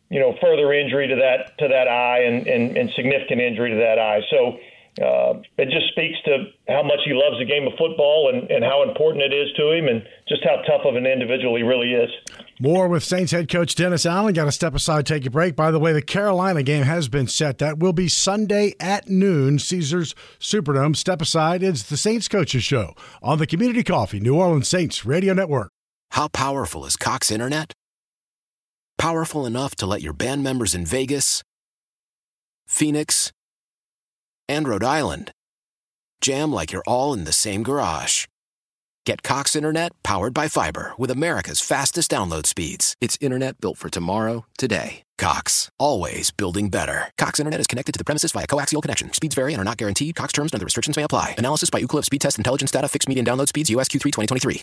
you 0.09 0.19
know 0.19 0.35
further 0.41 0.73
injury 0.73 1.07
to 1.07 1.15
that 1.15 1.57
to 1.57 1.67
that 1.67 1.87
eye 1.87 2.23
and, 2.23 2.47
and, 2.47 2.77
and 2.77 2.91
significant 2.95 3.41
injury 3.41 3.71
to 3.71 3.77
that 3.77 3.97
eye. 3.97 4.21
So 4.29 4.59
uh, 4.99 5.41
it 5.57 5.71
just 5.71 5.87
speaks 5.91 6.19
to 6.25 6.51
how 6.67 6.83
much 6.83 6.99
he 7.05 7.13
loves 7.13 7.39
the 7.39 7.45
game 7.45 7.65
of 7.65 7.73
football 7.79 8.29
and, 8.29 8.51
and 8.51 8.63
how 8.63 8.83
important 8.83 9.23
it 9.23 9.33
is 9.33 9.47
to 9.55 9.71
him 9.71 9.87
and 9.87 10.03
just 10.27 10.43
how 10.43 10.61
tough 10.67 10.85
of 10.85 10.95
an 10.95 11.07
individual 11.07 11.55
he 11.55 11.63
really 11.63 11.93
is. 11.93 12.11
More 12.63 12.87
with 12.87 13.03
Saints 13.03 13.31
head 13.31 13.49
coach 13.49 13.73
Dennis 13.73 14.05
Allen. 14.05 14.35
Got 14.35 14.45
to 14.45 14.51
step 14.51 14.75
aside, 14.75 15.07
take 15.07 15.25
a 15.25 15.31
break. 15.31 15.55
By 15.55 15.71
the 15.71 15.79
way, 15.79 15.93
the 15.93 16.01
Carolina 16.03 16.61
game 16.61 16.83
has 16.83 17.07
been 17.07 17.25
set. 17.25 17.57
That 17.57 17.79
will 17.79 17.91
be 17.91 18.07
Sunday 18.07 18.75
at 18.79 19.09
noon, 19.09 19.57
Caesars 19.57 20.13
Superdome. 20.39 20.95
Step 20.95 21.23
aside. 21.23 21.63
It's 21.63 21.81
the 21.81 21.97
Saints 21.97 22.27
Coaches 22.27 22.63
Show 22.63 22.93
on 23.23 23.39
the 23.39 23.47
Community 23.47 23.83
Coffee 23.83 24.19
New 24.19 24.35
Orleans 24.35 24.67
Saints 24.67 25.07
Radio 25.07 25.33
Network. 25.33 25.71
How 26.11 26.27
powerful 26.27 26.85
is 26.85 26.95
Cox 26.95 27.31
Internet? 27.31 27.73
Powerful 28.95 29.47
enough 29.47 29.75
to 29.77 29.87
let 29.87 30.03
your 30.03 30.13
band 30.13 30.43
members 30.43 30.75
in 30.75 30.85
Vegas, 30.85 31.41
Phoenix, 32.67 33.31
and 34.47 34.67
Rhode 34.67 34.83
Island. 34.83 35.31
Jam 36.21 36.53
like 36.53 36.71
you're 36.71 36.83
all 36.85 37.15
in 37.15 37.23
the 37.23 37.33
same 37.33 37.63
garage. 37.63 38.25
Get 39.03 39.23
Cox 39.23 39.55
Internet 39.55 39.93
powered 40.03 40.31
by 40.31 40.47
fiber 40.47 40.93
with 40.95 41.09
America's 41.09 41.59
fastest 41.59 42.11
download 42.11 42.45
speeds. 42.45 42.95
It's 43.01 43.17
internet 43.19 43.59
built 43.59 43.79
for 43.79 43.89
tomorrow, 43.89 44.45
today. 44.59 45.01
Cox, 45.17 45.69
always 45.79 46.29
building 46.29 46.69
better. 46.69 47.09
Cox 47.17 47.39
Internet 47.39 47.61
is 47.61 47.67
connected 47.67 47.93
to 47.93 47.97
the 47.97 48.03
premises 48.03 48.31
via 48.31 48.45
coaxial 48.45 48.79
connection. 48.79 49.11
Speeds 49.11 49.33
vary 49.33 49.53
and 49.53 49.61
are 49.61 49.65
not 49.65 49.77
guaranteed. 49.77 50.15
Cox 50.15 50.33
terms 50.33 50.51
and 50.51 50.59
other 50.59 50.65
restrictions 50.65 50.97
may 50.97 51.03
apply. 51.03 51.33
Analysis 51.39 51.71
by 51.71 51.81
Ookla 51.81 52.05
Speed 52.05 52.21
Test 52.21 52.37
Intelligence 52.37 52.69
Data. 52.69 52.87
Fixed 52.87 53.09
median 53.09 53.25
download 53.25 53.47
speeds. 53.47 53.71
USQ3 53.71 54.03
2023. 54.03 54.61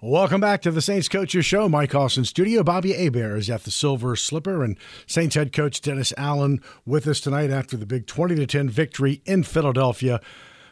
Welcome 0.00 0.40
back 0.40 0.62
to 0.62 0.70
the 0.70 0.80
Saints 0.80 1.08
Coaches 1.08 1.44
Show. 1.44 1.68
Mike 1.68 1.92
Hoss 1.92 2.16
in 2.16 2.24
studio. 2.24 2.62
Bobby 2.62 2.94
Hebert 2.94 3.38
is 3.38 3.50
at 3.50 3.64
the 3.64 3.70
Silver 3.70 4.16
Slipper, 4.16 4.64
and 4.64 4.78
Saints 5.06 5.34
head 5.34 5.52
coach 5.52 5.82
Dennis 5.82 6.14
Allen 6.16 6.62
with 6.86 7.06
us 7.06 7.20
tonight 7.20 7.50
after 7.50 7.76
the 7.76 7.86
big 7.86 8.06
20 8.06 8.36
to 8.36 8.46
10 8.46 8.70
victory 8.70 9.20
in 9.26 9.42
Philadelphia. 9.42 10.20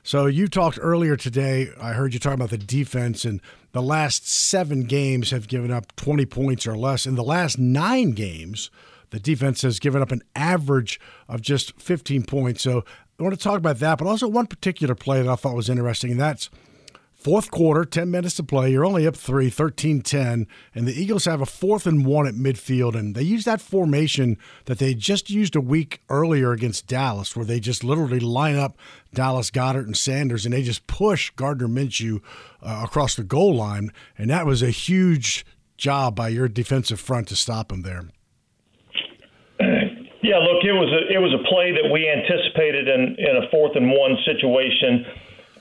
So 0.03 0.27
you 0.27 0.49
talked 0.49 0.79
earlier 0.81 1.17
today. 1.17 1.69
I 1.81 1.93
heard 1.93 2.15
you 2.15 2.21
talk 2.21 2.35
about 2.35 2.51
the 2.51 2.59
defense, 2.59 3.25
and 3.25 3.41
the 3.73 3.83
last 3.83 4.29
seven 4.29 4.85
games 4.85 5.31
have 5.31 5.49
given 5.49 5.71
up 5.71 5.95
20 5.97 6.27
points 6.27 6.67
or 6.67 6.77
less. 6.77 7.07
In 7.07 7.15
the 7.15 7.23
last 7.23 7.59
nine 7.59 8.13
games, 8.13 8.71
the 9.11 9.21
defense 9.21 9.63
has 9.63 9.79
given 9.79 10.01
up 10.01 10.11
an 10.11 10.23
average 10.35 10.99
of 11.29 11.43
just 11.43 11.79
15 11.81 12.25
points. 12.25 12.63
So 12.63 12.85
I 13.19 13.23
want 13.23 13.35
to 13.35 13.43
talk 13.43 13.59
about 13.59 13.79
that, 13.81 13.99
but 13.99 14.07
also 14.07 14.27
one 14.27 14.47
particular 14.47 14.95
play 14.95 15.23
that 15.23 15.31
I 15.31 15.37
thought 15.37 15.55
was 15.55 15.69
interesting, 15.69 16.13
and 16.13 16.21
that's 16.21 16.49
Fourth 17.21 17.51
quarter, 17.51 17.85
10 17.85 18.11
minutes 18.11 18.37
to 18.37 18.43
play. 18.43 18.73
You're 18.73 18.85
only 18.87 19.07
up 19.07 19.15
three, 19.15 19.51
13 19.51 20.01
10. 20.01 20.47
And 20.75 20.89
the 20.89 20.99
Eagles 20.99 21.27
have 21.27 21.43
a 21.43 21.47
fourth 21.47 21.87
and 21.87 22.07
one 22.07 22.27
at 22.27 22.33
midfield. 22.33 22.95
And 22.95 23.15
they 23.15 23.23
use 23.23 23.45
that 23.45 23.61
formation 23.61 24.39
that 24.65 24.79
they 24.79 24.95
just 24.95 25.29
used 25.29 25.55
a 25.55 25.61
week 25.61 26.01
earlier 26.09 26.53
against 26.53 26.87
Dallas, 26.87 27.37
where 27.37 27.45
they 27.45 27.61
just 27.61 27.85
literally 27.85 28.21
line 28.21 28.57
up 28.57 28.79
Dallas 29.13 29.51
Goedert 29.51 29.85
and 29.85 29.95
Sanders 29.95 30.47
and 30.47 30.55
they 30.55 30.63
just 30.63 30.87
push 30.87 31.29
Gardner 31.37 31.69
Minshew 31.69 32.23
uh, 32.63 32.81
across 32.87 33.17
the 33.17 33.23
goal 33.23 33.55
line. 33.55 33.93
And 34.17 34.31
that 34.31 34.47
was 34.47 34.63
a 34.63 34.71
huge 34.71 35.45
job 35.77 36.17
by 36.17 36.29
your 36.29 36.49
defensive 36.49 37.01
front 37.01 37.29
to 37.29 37.37
stop 37.37 37.71
him 37.71 37.83
there. 37.83 38.05
Yeah, 40.23 40.37
look, 40.37 40.65
it 40.65 40.73
was 40.73 40.89
a 40.89 41.13
it 41.13 41.19
was 41.19 41.33
a 41.33 41.43
play 41.49 41.73
that 41.73 41.89
we 41.93 42.09
anticipated 42.09 42.89
in 42.89 43.17
in 43.19 43.37
a 43.37 43.51
fourth 43.51 43.73
and 43.75 43.91
one 43.91 44.17
situation 44.25 45.05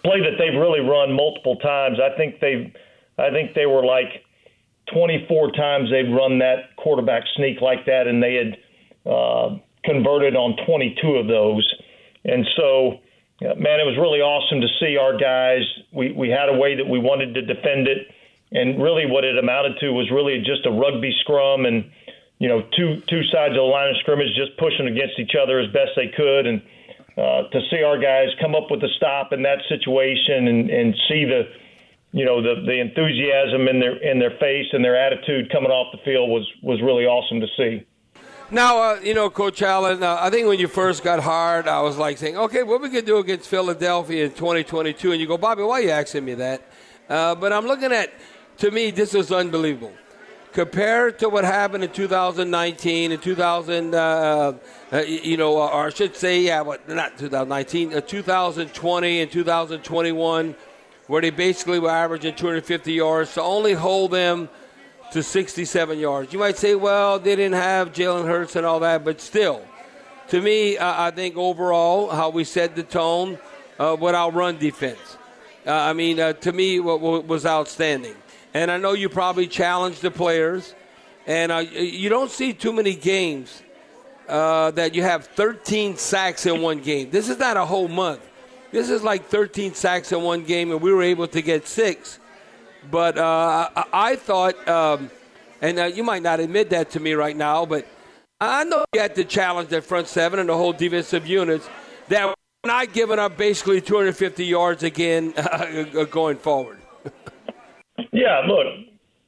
play 0.04 0.20
that 0.22 0.38
they've 0.38 0.60
really 0.60 0.80
run 0.80 1.14
multiple 1.14 1.58
times. 1.58 1.98
I 2.00 2.16
think 2.16 2.40
they've, 2.40 2.72
I 3.18 3.30
think 3.32 3.54
they 3.54 3.66
were 3.66 3.84
like 3.84 4.24
24 4.94 5.52
times 5.52 5.90
they've 5.92 6.12
run 6.12 6.40
that 6.40 6.76
quarterback 6.78 7.24
sneak 7.36 7.62
like 7.62 7.86
that, 7.86 8.08
and 8.08 8.22
they 8.22 8.36
had 8.36 8.58
uh, 9.10 9.58
converted 9.84 10.36
on 10.36 10.56
22 10.66 11.08
of 11.16 11.28
those. 11.28 11.68
And 12.26 12.46
so, 12.58 13.00
man, 13.42 13.80
it 13.80 13.86
was 13.86 13.98
really 14.00 14.20
awesome 14.20 14.62
to 14.62 14.68
see 14.80 14.98
our 14.98 15.18
guys. 15.18 15.62
We 15.94 16.12
we 16.12 16.30
had 16.30 16.50
a 16.50 16.58
way 16.58 16.76
that 16.76 16.88
we 16.88 17.00
wanted 17.00 17.34
to 17.36 17.42
defend 17.42 17.88
it, 17.88 18.08
and 18.52 18.82
really 18.82 19.06
what 19.06 19.24
it 19.24 19.38
amounted 19.38 19.80
to 19.80 19.92
was 19.92 20.10
really 20.12 20.40
just 20.40 20.66
a 20.66 20.72
rugby 20.72 21.14
scrum 21.22 21.66
and 21.66 21.90
you 22.40 22.48
know 22.48 22.62
two 22.76 23.02
two 23.08 23.24
sides 23.32 23.52
of 23.52 23.62
the 23.62 23.70
line 23.70 23.90
of 23.90 23.98
scrimmage 24.02 24.34
just 24.36 24.58
pushing 24.58 24.88
against 24.88 25.20
each 25.20 25.36
other 25.36 25.60
as 25.60 25.72
best 25.72 25.92
they 25.96 26.08
could 26.08 26.48
and 26.48 26.62
uh, 27.20 27.50
to 27.50 27.60
see 27.70 27.84
our 27.84 28.00
guys 28.00 28.28
come 28.40 28.56
up 28.56 28.72
with 28.72 28.82
a 28.84 28.90
stop 28.96 29.34
in 29.34 29.42
that 29.44 29.60
situation 29.68 30.48
and, 30.48 30.70
and 30.70 30.96
see 31.10 31.26
the 31.26 31.44
you 32.12 32.26
know 32.26 32.42
the 32.42 32.62
the 32.66 32.80
enthusiasm 32.80 33.68
in 33.68 33.80
their 33.80 33.98
in 33.98 34.20
their 34.20 34.38
face 34.40 34.68
and 34.72 34.84
their 34.84 34.96
attitude 34.96 35.52
coming 35.52 35.70
off 35.70 35.92
the 35.92 36.00
field 36.04 36.30
was 36.30 36.48
was 36.64 36.82
really 36.82 37.06
awesome 37.06 37.40
to 37.42 37.48
see. 37.58 37.86
Now, 38.52 38.82
uh, 38.82 39.00
you 39.04 39.14
know, 39.14 39.30
Coach 39.30 39.62
Allen, 39.62 40.02
uh, 40.02 40.18
I 40.20 40.32
think 40.32 40.48
when 40.48 40.58
you 40.58 40.68
first 40.68 41.04
got 41.04 41.20
hired, 41.20 41.68
I 41.68 41.82
was 41.82 41.98
like 41.98 42.18
saying, 42.18 42.36
okay, 42.36 42.64
what 42.64 42.82
we 42.82 42.90
could 42.90 43.06
do 43.06 43.20
against 43.20 43.48
Philadelphia 43.48 44.26
in 44.26 44.32
2022? 44.32 45.12
And 45.12 45.22
you 45.22 45.28
go, 45.28 45.38
Bobby, 45.38 45.62
why 45.62 45.82
are 45.82 45.84
you 45.84 45.92
asking 45.92 46.26
me 46.26 46.34
that? 46.34 46.64
Uh, 47.08 47.36
but 47.36 47.54
I'm 47.54 47.68
looking 47.68 47.92
at, 47.92 48.12
to 48.58 48.72
me, 48.72 48.90
this 48.90 49.14
is 49.14 49.32
unbelievable 49.32 49.94
compared 50.54 51.20
to 51.20 51.30
what 51.30 51.44
happened 51.44 51.84
in 51.84 51.92
2019 51.92 53.12
and 53.12 53.22
2000, 53.22 53.94
uh, 53.94 54.54
uh, 54.92 54.98
you 54.98 55.38
know, 55.38 55.58
or 55.58 55.88
I 55.88 55.90
should 55.90 56.16
say, 56.16 56.42
yeah, 56.42 56.62
what 56.62 56.88
not 56.88 57.18
2019, 57.18 57.94
uh, 57.94 58.02
2020 58.02 59.22
and 59.22 59.32
2021, 59.32 60.56
where 61.08 61.22
they 61.22 61.30
basically 61.30 61.80
were 61.80 61.90
averaging 61.90 62.36
250 62.36 62.94
yards 62.94 63.34
to 63.36 63.42
only 63.42 63.74
hold 63.74 64.12
them 64.12 64.50
to 65.12 65.24
67 65.24 66.00
yards. 66.00 66.34
You 66.34 66.40
might 66.40 66.58
say, 66.58 66.76
well, 66.76 67.20
they 67.20 67.36
didn't 67.36 67.60
have 67.60 67.92
Jalen 67.92 68.26
Hurts 68.26 68.56
and 68.56 68.66
all 68.66 68.80
that, 68.82 69.04
but 69.04 69.22
still, 69.22 69.64
to 70.30 70.42
me, 70.42 70.78
uh, 70.78 71.04
I 71.04 71.12
think 71.12 71.36
overall 71.38 72.10
how 72.10 72.30
we 72.30 72.44
set 72.44 72.76
the 72.76 72.84
tone 72.84 73.40
uh, 73.80 73.98
with 74.00 74.14
our 74.14 74.32
run 74.32 74.58
defense. 74.58 75.18
Uh, 75.66 75.74
I 75.74 75.94
mean, 75.94 76.20
uh, 76.20 76.34
to 76.34 76.52
me, 76.52 76.80
what 76.80 77.02
was 77.02 77.46
outstanding 77.46 78.16
and 78.54 78.72
I 78.72 78.78
know 78.78 78.94
you 78.94 79.10
probably 79.10 79.48
challenge 79.48 80.00
the 80.00 80.12
players, 80.12 80.74
and 81.28 81.52
uh, 81.52 81.58
you 81.58 82.10
don't 82.10 82.32
see 82.32 82.54
too 82.54 82.74
many 82.74 82.96
games 82.96 83.62
uh, 84.28 84.72
that 84.72 84.96
you 84.96 85.04
have 85.04 85.26
13 85.26 85.98
sacks 85.98 86.46
in 86.46 86.62
one 86.62 86.80
game. 86.80 87.10
This 87.10 87.30
is 87.30 87.38
not 87.38 87.58
a 87.58 87.66
whole 87.66 87.88
month. 87.88 88.22
This 88.72 88.90
is 88.90 89.04
like 89.04 89.26
13 89.26 89.74
sacks 89.74 90.12
in 90.12 90.22
one 90.22 90.44
game, 90.44 90.72
and 90.72 90.82
we 90.82 90.94
were 90.94 91.04
able 91.04 91.28
to 91.28 91.42
get 91.42 91.68
six. 91.68 92.20
But 92.90 93.18
uh, 93.18 93.70
I, 93.76 93.84
I, 93.92 94.16
thought, 94.16 94.68
um, 94.68 95.10
and 95.62 95.80
uh, 95.80 95.86
you 95.86 96.04
might 96.04 96.22
not 96.22 96.40
admit 96.40 96.70
that 96.70 96.92
to 96.92 97.00
me 97.00 97.14
right 97.14 97.36
now, 97.36 97.66
but 97.66 97.86
I 98.40 98.64
know 98.64 98.86
you 98.94 99.02
had 99.02 99.16
to 99.16 99.26
challenge 99.26 99.70
that 99.70 99.84
front 99.84 100.08
seven 100.08 100.40
and 100.40 100.48
the 100.48 100.56
whole 100.56 100.72
defensive 100.72 101.28
units 101.28 101.68
that 102.08 102.28
we're 102.28 102.36
not 102.66 102.94
giving 102.94 103.20
up 103.20 103.38
basically 103.38 103.82
250 103.82 104.46
yards 104.46 104.84
again 104.84 105.34
uh, 105.38 106.06
going 106.06 106.38
forward. 106.38 106.78
Yeah, 108.12 108.42
look, 108.48 108.68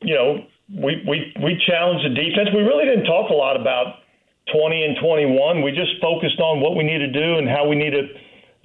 you 0.02 0.16
know, 0.16 0.46
we 0.70 1.04
we 1.08 1.34
we 1.44 1.62
challenged 1.68 2.06
the 2.06 2.16
defense. 2.16 2.50
We 2.54 2.62
really 2.62 2.86
didn't 2.86 3.06
talk 3.06 3.30
a 3.30 3.34
lot 3.34 3.60
about 3.60 4.02
20 4.54 4.84
and 4.84 4.98
21. 5.02 5.62
We 5.62 5.72
just 5.72 6.00
focused 6.02 6.40
on 6.40 6.62
what 6.62 6.76
we 6.76 6.84
need 6.84 7.00
to 7.00 7.12
do 7.12 7.38
and 7.38 7.48
how 7.48 7.68
we 7.68 7.76
need 7.76 7.92
to 7.92 8.04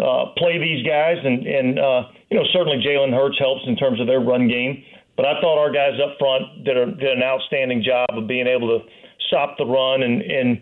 uh, 0.02 0.32
play 0.36 0.58
these 0.58 0.86
guys. 0.86 1.18
And 1.22 1.46
and 1.46 1.78
uh, 1.78 2.02
you 2.30 2.38
know, 2.38 2.44
certainly 2.52 2.78
Jalen 2.78 3.12
Hurts 3.12 3.38
helps 3.38 3.62
in 3.66 3.76
terms 3.76 4.00
of 4.00 4.06
their 4.06 4.20
run 4.20 4.48
game. 4.48 4.82
But 5.16 5.25
I 5.25 5.40
thought 5.40 5.58
our 5.58 5.72
guys 5.72 5.96
up 5.96 6.18
front 6.18 6.64
did, 6.64 6.76
a, 6.76 6.92
did 6.92 7.16
an 7.16 7.22
outstanding 7.22 7.82
job 7.82 8.06
of 8.12 8.28
being 8.28 8.46
able 8.46 8.68
to 8.78 8.84
stop 9.28 9.56
the 9.58 9.66
run. 9.66 10.02
And 10.02 10.22
and 10.22 10.60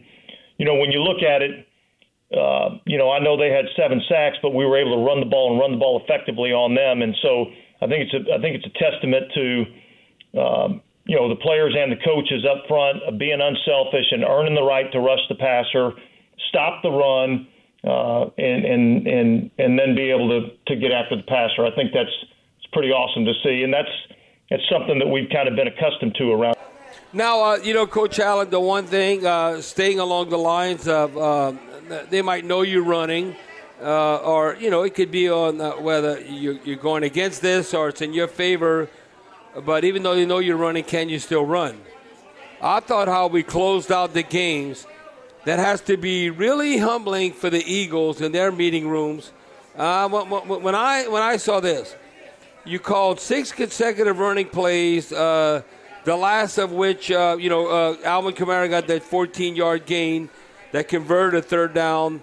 you 0.59 0.65
know, 0.65 0.75
when 0.75 0.91
you 0.91 1.03
look 1.03 1.23
at 1.23 1.43
it. 1.43 1.69
Uh, 2.35 2.81
you 2.85 2.99
know, 2.99 3.13
I 3.13 3.21
know 3.21 3.37
they 3.37 3.51
had 3.51 3.67
seven 3.77 4.03
sacks, 4.09 4.35
but 4.43 4.55
we 4.55 4.65
were 4.65 4.77
able 4.77 4.97
to 4.97 5.07
run 5.07 5.21
the 5.21 5.27
ball 5.27 5.53
and 5.53 5.61
run 5.61 5.71
the 5.71 5.77
ball 5.77 6.03
effectively 6.03 6.51
on 6.51 6.75
them. 6.75 7.01
And 7.01 7.15
so, 7.23 7.47
I 7.85 7.87
think 7.87 8.09
it's 8.09 8.15
a 8.17 8.33
I 8.33 8.41
think 8.41 8.57
it's 8.57 8.65
a 8.65 8.79
testament 8.81 9.25
to 9.35 9.47
um, 10.41 10.81
you 11.05 11.17
know 11.17 11.29
the 11.29 11.37
players 11.37 11.77
and 11.79 11.93
the 11.93 12.01
coaches 12.01 12.47
up 12.49 12.65
front 12.67 13.03
of 13.03 13.19
being 13.19 13.41
unselfish 13.41 14.09
and 14.11 14.25
earning 14.25 14.55
the 14.55 14.63
right 14.65 14.91
to 14.93 15.01
rush 15.01 15.21
the 15.29 15.35
passer, 15.35 15.93
stop 16.49 16.83
the 16.83 16.91
run, 16.91 17.47
uh, 17.85 18.31
and 18.39 18.65
and 18.65 19.07
and 19.07 19.51
and 19.59 19.79
then 19.79 19.95
be 19.95 20.11
able 20.11 20.29
to 20.33 20.57
to 20.67 20.81
get 20.81 20.93
after 20.93 21.17
the 21.17 21.29
passer. 21.29 21.67
I 21.67 21.75
think 21.77 21.93
that's 21.93 22.09
it's 22.57 22.73
pretty 22.73 22.89
awesome 22.91 23.27
to 23.27 23.35
see, 23.45 23.63
and 23.63 23.73
that's 23.73 23.93
it's 24.49 24.65
something 24.73 24.99
that 24.99 25.07
we've 25.07 25.29
kind 25.29 25.47
of 25.47 25.55
been 25.57 25.69
accustomed 25.69 26.15
to 26.17 26.33
around. 26.33 26.57
Now, 27.13 27.43
uh, 27.45 27.57
you 27.57 27.75
know, 27.75 27.87
Coach 27.87 28.19
Allen, 28.19 28.51
the 28.51 28.59
one 28.59 28.87
thing, 28.87 29.25
uh, 29.25 29.61
staying 29.61 30.01
along 30.01 30.31
the 30.31 30.39
lines 30.39 30.89
of 30.89 31.17
uh, 31.17 31.53
they 32.11 32.23
might 32.23 32.45
know 32.45 32.63
you're 32.63 32.83
running, 32.83 33.37
uh, 33.81 34.17
or 34.17 34.57
you 34.57 34.71
know 34.71 34.83
it 34.83 34.95
could 34.95 35.11
be 35.11 35.31
on 35.31 35.61
uh, 35.61 35.73
whether 35.73 36.21
you, 36.21 36.59
you're 36.65 36.77
going 36.77 37.03
against 37.03 37.43
this 37.43 37.75
or 37.75 37.89
it's 37.89 38.01
in 38.01 38.13
your 38.13 38.29
favor. 38.29 38.89
But 39.65 39.85
even 39.85 40.03
though 40.03 40.13
you 40.13 40.27
know 40.27 40.39
you're 40.39 40.57
running, 40.57 40.85
can 40.85 41.09
you 41.09 41.19
still 41.19 41.47
run? 41.47 41.81
I 42.61 42.81
thought 42.81 43.09
how 43.09 43.27
we 43.27 43.43
closed 43.43 43.93
out 43.93 44.15
the 44.15 44.23
games. 44.23 44.87
That 45.45 45.59
has 45.59 45.83
to 45.83 45.99
be 45.99 46.31
really 46.31 46.79
humbling 46.79 47.35
for 47.35 47.51
the 47.51 47.63
Eagles 47.63 48.23
in 48.23 48.33
their 48.33 48.51
meeting 48.51 48.89
rooms. 48.89 49.31
Uh, 49.77 50.09
when, 50.09 50.75
I 50.75 51.07
when 51.07 51.23
I 51.23 51.37
saw 51.37 51.61
this, 51.61 51.95
you 52.65 52.79
called 52.79 53.21
six 53.21 53.53
consecutive 53.53 54.19
running 54.19 54.49
plays. 54.49 55.13
Uh, 55.13 55.61
the 56.05 56.17
last 56.17 56.59
of 56.59 56.73
which, 56.73 57.11
uh, 57.11 57.37
you 57.39 57.51
know, 57.51 57.67
uh, 57.67 57.97
Alvin 58.05 58.35
Kamara 58.35 58.69
got 58.71 58.87
that 58.87 59.03
14-yard 59.03 59.85
gain 59.87 60.31
that 60.73 60.89
converted 60.89 61.39
a 61.39 61.43
third 61.43 61.75
down 61.75 62.23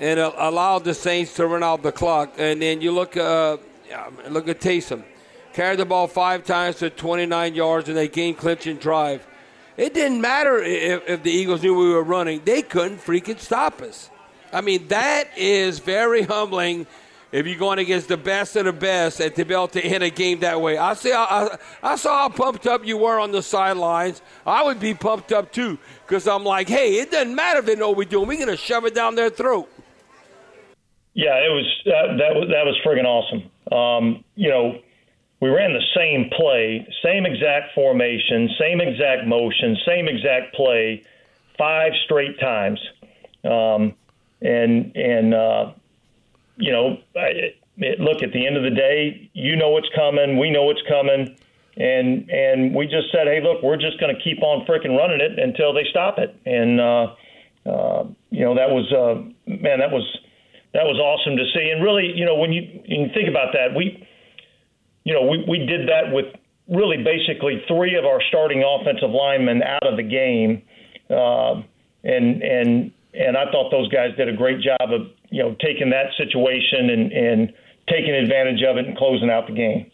and 0.00 0.18
allowed 0.18 0.84
the 0.84 0.94
Saints 0.94 1.34
to 1.34 1.46
run 1.46 1.62
out 1.62 1.82
the 1.82 1.92
clock. 1.92 2.34
And 2.38 2.60
then 2.60 2.80
you 2.80 2.90
look, 2.90 3.16
uh, 3.16 3.58
look 4.28 4.48
at 4.48 4.60
Taysom, 4.60 5.04
carried 5.52 5.78
the 5.78 5.84
ball 5.84 6.08
five 6.08 6.44
times 6.44 6.76
to 6.76 6.88
29 6.88 7.54
yards 7.54 7.88
in 7.88 7.98
a 7.98 8.08
game 8.08 8.34
clinching 8.34 8.78
drive. 8.78 9.26
It 9.76 9.94
didn't 9.94 10.20
matter 10.20 10.58
if, 10.58 11.08
if 11.08 11.22
the 11.22 11.30
Eagles 11.30 11.62
knew 11.62 11.74
we 11.74 11.90
were 11.90 12.02
running; 12.02 12.42
they 12.44 12.62
couldn't 12.62 12.98
freaking 12.98 13.38
stop 13.38 13.80
us. 13.82 14.10
I 14.52 14.62
mean, 14.62 14.88
that 14.88 15.28
is 15.36 15.78
very 15.78 16.22
humbling 16.22 16.86
if 17.32 17.46
you're 17.46 17.58
going 17.58 17.78
against 17.78 18.08
the 18.08 18.16
best 18.16 18.56
of 18.56 18.64
the 18.64 18.72
best 18.72 19.20
and 19.20 19.34
to 19.36 19.44
be 19.44 19.54
able 19.54 19.68
to 19.68 19.80
end 19.80 20.02
a 20.02 20.10
game 20.10 20.40
that 20.40 20.60
way. 20.60 20.76
I 20.76 20.94
see. 20.94 21.12
I, 21.12 21.56
I 21.82 21.96
saw 21.96 22.22
how 22.22 22.28
pumped 22.28 22.66
up 22.66 22.84
you 22.84 22.96
were 22.96 23.20
on 23.20 23.32
the 23.32 23.42
sidelines. 23.42 24.20
I 24.44 24.64
would 24.64 24.80
be 24.80 24.94
pumped 24.94 25.32
up 25.32 25.52
too 25.52 25.78
because 26.06 26.26
I'm 26.26 26.44
like, 26.44 26.68
hey, 26.68 26.96
it 26.96 27.10
doesn't 27.10 27.34
matter 27.34 27.60
if 27.60 27.66
they 27.66 27.76
know 27.76 27.90
what 27.90 27.98
we're 27.98 28.04
doing. 28.04 28.26
We're 28.26 28.44
going 28.44 28.48
to 28.48 28.56
shove 28.56 28.84
it 28.86 28.94
down 28.94 29.14
their 29.14 29.30
throat. 29.30 29.70
Yeah, 31.14 31.34
it 31.36 31.50
was 31.50 31.66
that, 31.86 32.18
that 32.18 32.34
was 32.34 32.48
that 32.48 32.64
was 32.64 32.78
friggin' 32.84 33.04
awesome. 33.04 33.50
Um, 33.76 34.24
you 34.36 34.48
know, 34.48 34.78
we 35.40 35.48
ran 35.48 35.72
the 35.72 35.82
same 35.94 36.30
play, 36.30 36.86
same 37.02 37.26
exact 37.26 37.74
formation, 37.74 38.48
same 38.58 38.80
exact 38.80 39.26
motion, 39.26 39.76
same 39.86 40.06
exact 40.06 40.54
play, 40.54 41.02
five 41.58 41.92
straight 42.04 42.38
times. 42.38 42.78
Um, 43.44 43.94
and 44.40 44.94
and 44.94 45.34
uh, 45.34 45.72
you 46.56 46.72
know, 46.72 46.98
I, 47.16 47.54
it, 47.78 48.00
look 48.00 48.22
at 48.22 48.32
the 48.32 48.46
end 48.46 48.56
of 48.56 48.62
the 48.62 48.70
day, 48.70 49.30
you 49.32 49.56
know 49.56 49.70
what's 49.70 49.88
coming, 49.94 50.38
we 50.38 50.50
know 50.50 50.64
what's 50.64 50.82
coming, 50.88 51.36
and 51.76 52.30
and 52.30 52.74
we 52.74 52.86
just 52.86 53.10
said, 53.10 53.26
hey, 53.26 53.40
look, 53.42 53.62
we're 53.62 53.76
just 53.76 53.98
going 53.98 54.14
to 54.14 54.22
keep 54.22 54.42
on 54.42 54.64
freaking 54.66 54.96
running 54.96 55.20
it 55.20 55.38
until 55.38 55.72
they 55.72 55.84
stop 55.90 56.18
it. 56.18 56.36
And 56.46 56.80
uh, 56.80 57.14
uh, 57.66 58.04
you 58.30 58.44
know, 58.44 58.54
that 58.54 58.70
was 58.70 58.92
uh, 58.92 59.22
man, 59.46 59.80
that 59.80 59.90
was 59.90 60.04
that 60.72 60.84
was 60.84 60.98
awesome 60.98 61.36
to 61.36 61.44
see. 61.54 61.70
And 61.70 61.82
really, 61.82 62.12
you 62.14 62.24
know, 62.24 62.36
when 62.36 62.52
you, 62.52 62.62
when 62.88 63.00
you 63.00 63.10
think 63.14 63.28
about 63.28 63.52
that, 63.54 63.74
we, 63.74 64.06
you 65.04 65.14
know, 65.14 65.22
we, 65.22 65.44
we 65.48 65.58
did 65.66 65.88
that 65.88 66.12
with 66.12 66.26
really 66.70 67.02
basically 67.02 67.62
three 67.66 67.96
of 67.96 68.04
our 68.04 68.20
starting 68.28 68.62
offensive 68.62 69.10
linemen 69.10 69.62
out 69.62 69.86
of 69.86 69.96
the 69.96 70.02
game, 70.02 70.62
uh, 71.10 71.62
and 72.04 72.42
and 72.42 72.92
and 73.12 73.36
I 73.36 73.50
thought 73.50 73.70
those 73.70 73.88
guys 73.88 74.16
did 74.16 74.28
a 74.28 74.36
great 74.36 74.60
job 74.60 74.92
of 74.92 75.08
you 75.30 75.42
know 75.42 75.56
taking 75.60 75.90
that 75.90 76.06
situation 76.16 76.90
and 76.90 77.12
and 77.12 77.52
taking 77.88 78.14
advantage 78.14 78.62
of 78.62 78.76
it 78.76 78.86
and 78.86 78.96
closing 78.96 79.30
out 79.30 79.46
the 79.48 79.54
game. 79.54 79.90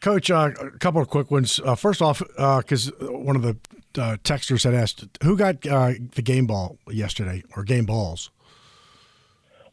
Coach, 0.00 0.30
uh, 0.30 0.50
a 0.60 0.70
couple 0.78 1.00
of 1.00 1.08
quick 1.08 1.30
ones. 1.30 1.60
Uh, 1.64 1.74
first 1.74 2.02
off, 2.02 2.18
because 2.18 2.90
uh, 2.90 3.06
one 3.12 3.36
of 3.36 3.42
the 3.42 3.56
uh, 3.96 4.16
texters 4.22 4.64
had 4.64 4.74
asked, 4.74 5.06
who 5.22 5.36
got 5.36 5.66
uh, 5.66 5.92
the 6.14 6.22
game 6.22 6.46
ball 6.46 6.78
yesterday 6.90 7.42
or 7.56 7.64
game 7.64 7.86
balls? 7.86 8.30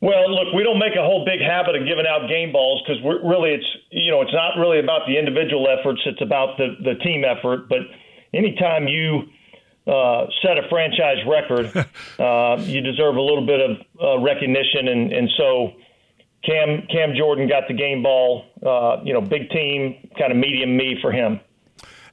Well, 0.01 0.33
look, 0.33 0.53
we 0.55 0.63
don't 0.63 0.79
make 0.79 0.95
a 0.95 1.03
whole 1.03 1.23
big 1.25 1.39
habit 1.39 1.75
of 1.75 1.87
giving 1.87 2.05
out 2.07 2.27
game 2.27 2.51
balls 2.51 2.81
because 2.81 3.01
we're 3.03 3.21
really 3.21 3.51
it's 3.51 3.65
you 3.91 4.09
know 4.09 4.21
it's 4.21 4.33
not 4.33 4.57
really 4.57 4.79
about 4.79 5.05
the 5.05 5.17
individual 5.17 5.67
efforts; 5.69 6.01
it's 6.05 6.21
about 6.21 6.57
the 6.57 6.75
the 6.83 6.95
team 6.95 7.23
effort. 7.23 7.69
But 7.69 7.81
anytime 8.33 8.87
you 8.87 9.29
uh, 9.85 10.25
set 10.41 10.57
a 10.57 10.67
franchise 10.69 11.21
record, 11.27 11.69
uh, 12.19 12.57
you 12.65 12.81
deserve 12.81 13.15
a 13.15 13.21
little 13.21 13.45
bit 13.45 13.61
of 13.61 13.77
uh, 14.01 14.19
recognition, 14.23 14.87
and 14.87 15.13
and 15.13 15.29
so 15.37 15.73
Cam 16.43 16.87
Cam 16.91 17.13
Jordan 17.15 17.47
got 17.47 17.67
the 17.67 17.75
game 17.75 18.01
ball. 18.01 18.45
Uh, 18.65 19.03
you 19.03 19.13
know, 19.13 19.21
big 19.21 19.51
team, 19.51 20.09
kind 20.17 20.31
of 20.31 20.37
medium 20.37 20.75
me 20.75 20.97
for 20.99 21.11
him. 21.11 21.39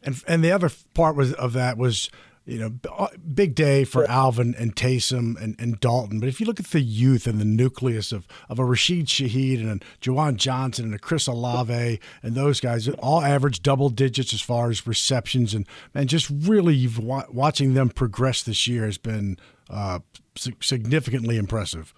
And 0.03 0.23
and 0.29 0.45
the 0.45 0.53
other 0.53 0.71
part 0.93 1.17
was 1.17 1.33
of 1.33 1.55
that 1.55 1.79
was 1.79 2.11
you 2.49 2.59
know, 2.59 2.73
uh, 2.97 3.09
big 3.35 3.55
day 3.55 3.85
for 3.85 4.09
Alvin 4.11 4.55
and 4.59 4.75
Taysom 4.75 5.41
and, 5.41 5.55
and 5.59 5.79
Dalton. 5.81 6.19
But 6.19 6.31
if 6.31 6.41
you 6.41 6.47
look 6.47 6.59
at 6.59 6.69
the 6.69 6.81
youth 6.81 7.27
and 7.27 7.39
the 7.39 7.45
nucleus 7.45 8.11
of, 8.11 8.27
of 8.49 8.59
a 8.59 8.65
Rashid 8.65 9.07
Shaheed 9.07 9.61
and 9.61 9.83
a 9.83 9.85
Juwan 10.01 10.37
Johnson 10.37 10.87
and 10.87 10.95
a 10.95 10.99
Chris 10.99 11.27
Olave 11.27 12.01
and 12.23 12.35
those 12.35 12.59
guys, 12.61 12.89
all 12.89 13.21
average 13.21 13.63
double 13.63 13.91
digits 13.91 14.33
as 14.33 14.41
far 14.41 14.71
as 14.71 14.87
receptions. 14.87 15.53
And, 15.53 15.67
and 15.95 16.09
just 16.09 16.31
really 16.31 16.89
watching 16.99 17.75
them 17.75 17.91
progress 17.91 18.43
this 18.43 18.67
year 18.67 18.87
has 18.87 18.97
been 18.97 19.37
uh, 19.69 19.99
significantly 20.35 21.37
impressive. 21.37 21.93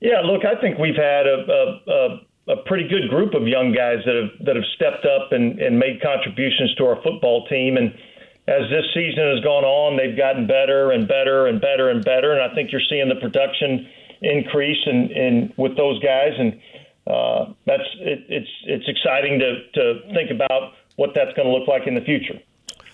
Yeah, 0.00 0.22
look, 0.24 0.46
I 0.46 0.58
think 0.62 0.78
we've 0.78 0.96
had 0.96 1.26
a, 1.26 1.80
a, 1.86 2.52
a, 2.52 2.56
pretty 2.64 2.88
good 2.88 3.10
group 3.10 3.34
of 3.34 3.46
young 3.46 3.72
guys 3.72 3.98
that 4.06 4.14
have 4.14 4.46
that 4.46 4.56
have 4.56 4.64
stepped 4.76 5.04
up 5.04 5.32
and, 5.32 5.58
and 5.58 5.78
made 5.78 6.00
contributions 6.02 6.74
to 6.76 6.84
our 6.84 7.02
football 7.02 7.46
team. 7.48 7.76
And 7.76 7.92
as 8.48 8.70
this 8.70 8.84
season 8.94 9.26
has 9.34 9.42
gone 9.42 9.64
on, 9.64 9.96
they've 9.96 10.16
gotten 10.16 10.46
better 10.46 10.92
and 10.92 11.08
better 11.08 11.46
and 11.46 11.60
better 11.60 11.90
and 11.90 12.04
better. 12.04 12.32
And 12.32 12.40
I 12.40 12.54
think 12.54 12.70
you're 12.70 12.84
seeing 12.88 13.08
the 13.08 13.16
production 13.16 13.88
increase 14.22 14.78
in, 14.86 15.10
in 15.10 15.52
with 15.56 15.76
those 15.76 15.98
guys, 16.02 16.32
and 16.38 16.60
uh, 17.06 17.52
that's 17.66 17.82
it, 18.00 18.24
it's 18.28 18.50
it's 18.64 18.88
exciting 18.88 19.38
to 19.40 19.68
to 19.74 20.14
think 20.14 20.30
about 20.30 20.72
what 20.96 21.10
that's 21.14 21.32
going 21.34 21.46
to 21.46 21.52
look 21.52 21.68
like 21.68 21.86
in 21.86 21.94
the 21.94 22.00
future. 22.00 22.40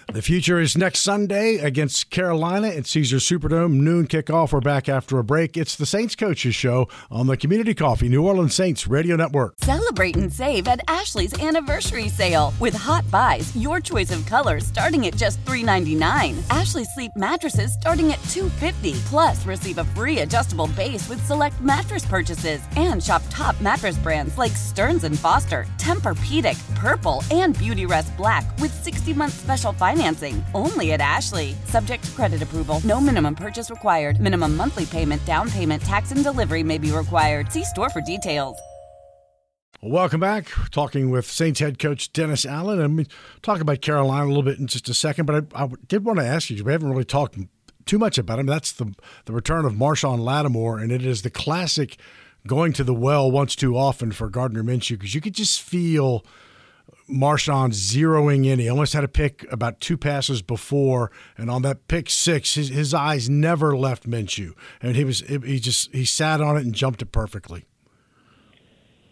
The 0.09 0.23
future 0.23 0.61
is 0.61 0.77
next 0.77 1.01
Sunday 1.01 1.57
against 1.59 2.11
Carolina 2.11 2.69
at 2.69 2.87
Caesar 2.87 3.17
Superdome. 3.17 3.75
Noon 3.75 4.07
kickoff. 4.07 4.53
We're 4.53 4.61
back 4.61 4.89
after 4.89 5.19
a 5.19 5.25
break. 5.25 5.57
It's 5.57 5.77
the 5.77 5.87
Saints 5.87 6.17
Coaches 6.17 6.55
Show 6.55 6.89
on 7.11 7.29
the 7.29 7.37
Community 7.37 7.73
Coffee 7.75 8.09
New 8.09 8.27
Orleans 8.27 8.55
Saints 8.55 8.87
Radio 8.87 9.17
Network. 9.17 9.55
Celebrate 9.59 10.17
and 10.17 10.33
save 10.33 10.67
at 10.69 10.81
Ashley's 10.89 11.41
anniversary 11.41 12.09
sale 12.09 12.53
with 12.61 12.75
hot 12.75 13.09
buys. 13.11 13.55
Your 13.57 13.81
choice 13.81 14.11
of 14.11 14.25
colors 14.27 14.67
starting 14.67 15.07
at 15.07 15.17
just 15.17 15.43
$3.99. 15.45 16.37
Ashley 16.55 16.85
Sleep 16.85 17.13
mattresses 17.17 17.75
starting 17.75 18.13
at 18.13 18.19
$2.50. 18.21 18.99
Plus, 19.07 19.45
receive 19.47 19.79
a 19.79 19.85
free 19.85 20.21
adjustable 20.21 20.69
base 20.69 21.09
with 21.09 21.25
select 21.27 21.61
mattress 21.61 22.05
purchases 22.05 22.61
and 22.77 23.03
shop 23.03 23.23
top 23.31 23.59
mattress 23.61 23.99
brands 23.99 24.37
like 24.37 24.53
Stearns 24.53 25.05
and 25.05 25.19
Foster, 25.19 25.65
Tempur-Pedic, 25.79 26.59
Purple, 26.83 27.23
and 27.31 27.55
Beautyrest 27.55 28.17
Black 28.17 28.45
with 28.59 28.83
60 28.83 29.15
month 29.15 29.33
special 29.33 29.73
financing 29.73 30.45
only 30.53 30.91
at 30.91 31.01
Ashley. 31.01 31.55
Subject 31.65 32.03
to 32.03 32.11
credit 32.11 32.43
approval. 32.43 32.81
No 32.83 33.01
minimum 33.01 33.37
purchase 33.37 33.71
required. 33.71 34.19
Minimum 34.19 34.57
monthly 34.57 34.85
payment, 34.85 35.25
down 35.25 35.49
payment, 35.49 35.81
tax, 35.83 36.11
and 36.11 36.25
delivery 36.25 36.65
may 36.65 36.79
be 36.79 36.91
required. 36.91 37.53
See 37.53 37.63
store 37.65 37.89
for 37.89 38.01
details. 38.01 38.59
Welcome 39.81 40.19
back. 40.19 40.47
We're 40.59 40.67
talking 40.67 41.11
with 41.11 41.27
Saints 41.31 41.61
head 41.61 41.79
coach 41.79 42.13
Dennis 42.13 42.45
Allen, 42.45 42.81
and 42.81 42.97
we 42.97 43.07
talk 43.43 43.61
about 43.61 43.81
Carolina 43.81 44.27
a 44.27 44.29
little 44.29 44.43
bit 44.43 44.59
in 44.59 44.67
just 44.67 44.89
a 44.89 44.95
second. 44.95 45.27
But 45.27 45.47
I, 45.55 45.65
I 45.65 45.69
did 45.87 46.05
want 46.05 46.19
to 46.19 46.25
ask 46.25 46.51
you. 46.51 46.65
We 46.65 46.73
haven't 46.73 46.91
really 46.91 47.05
talked 47.05 47.39
too 47.87 47.99
much 47.99 48.19
about 48.19 48.41
him. 48.41 48.47
That's 48.47 48.73
the 48.73 48.93
the 49.27 49.33
return 49.33 49.65
of 49.65 49.75
Marshon 49.75 50.19
Lattimore, 50.19 50.81
and 50.81 50.91
it 50.91 51.07
is 51.07 51.23
the 51.23 51.31
classic 51.31 51.97
going 52.47 52.73
to 52.73 52.83
the 52.83 52.95
well 52.95 53.31
once 53.31 53.55
too 53.55 53.77
often 53.77 54.11
for 54.11 54.29
Gardner 54.29 54.65
Minshew 54.65 54.99
because 54.99 55.15
you 55.15 55.21
could 55.21 55.35
just 55.35 55.61
feel 55.61 56.25
Marshon 57.09 57.71
zeroing 57.71 58.47
in. 58.47 58.59
He 58.59 58.69
almost 58.69 58.93
had 58.93 59.05
a 59.05 59.09
pick 59.09 59.47
about 59.51 59.81
two 59.81 59.97
passes 59.97 60.43
before, 60.43 61.11
and 61.37 61.51
on 61.51 61.63
that 61.63 61.89
pick 61.89 62.09
six, 62.09 62.55
his, 62.55 62.69
his 62.69 62.95
eyes 62.95 63.29
never 63.29 63.77
left 63.77 64.09
Minshew, 64.09 64.53
and 64.81 64.97
he 64.97 65.05
was 65.05 65.21
he 65.21 65.59
just 65.59 65.93
he 65.93 66.05
sat 66.05 66.41
on 66.41 66.57
it 66.57 66.65
and 66.65 66.75
jumped 66.75 67.03
it 67.03 67.13
perfectly. 67.13 67.67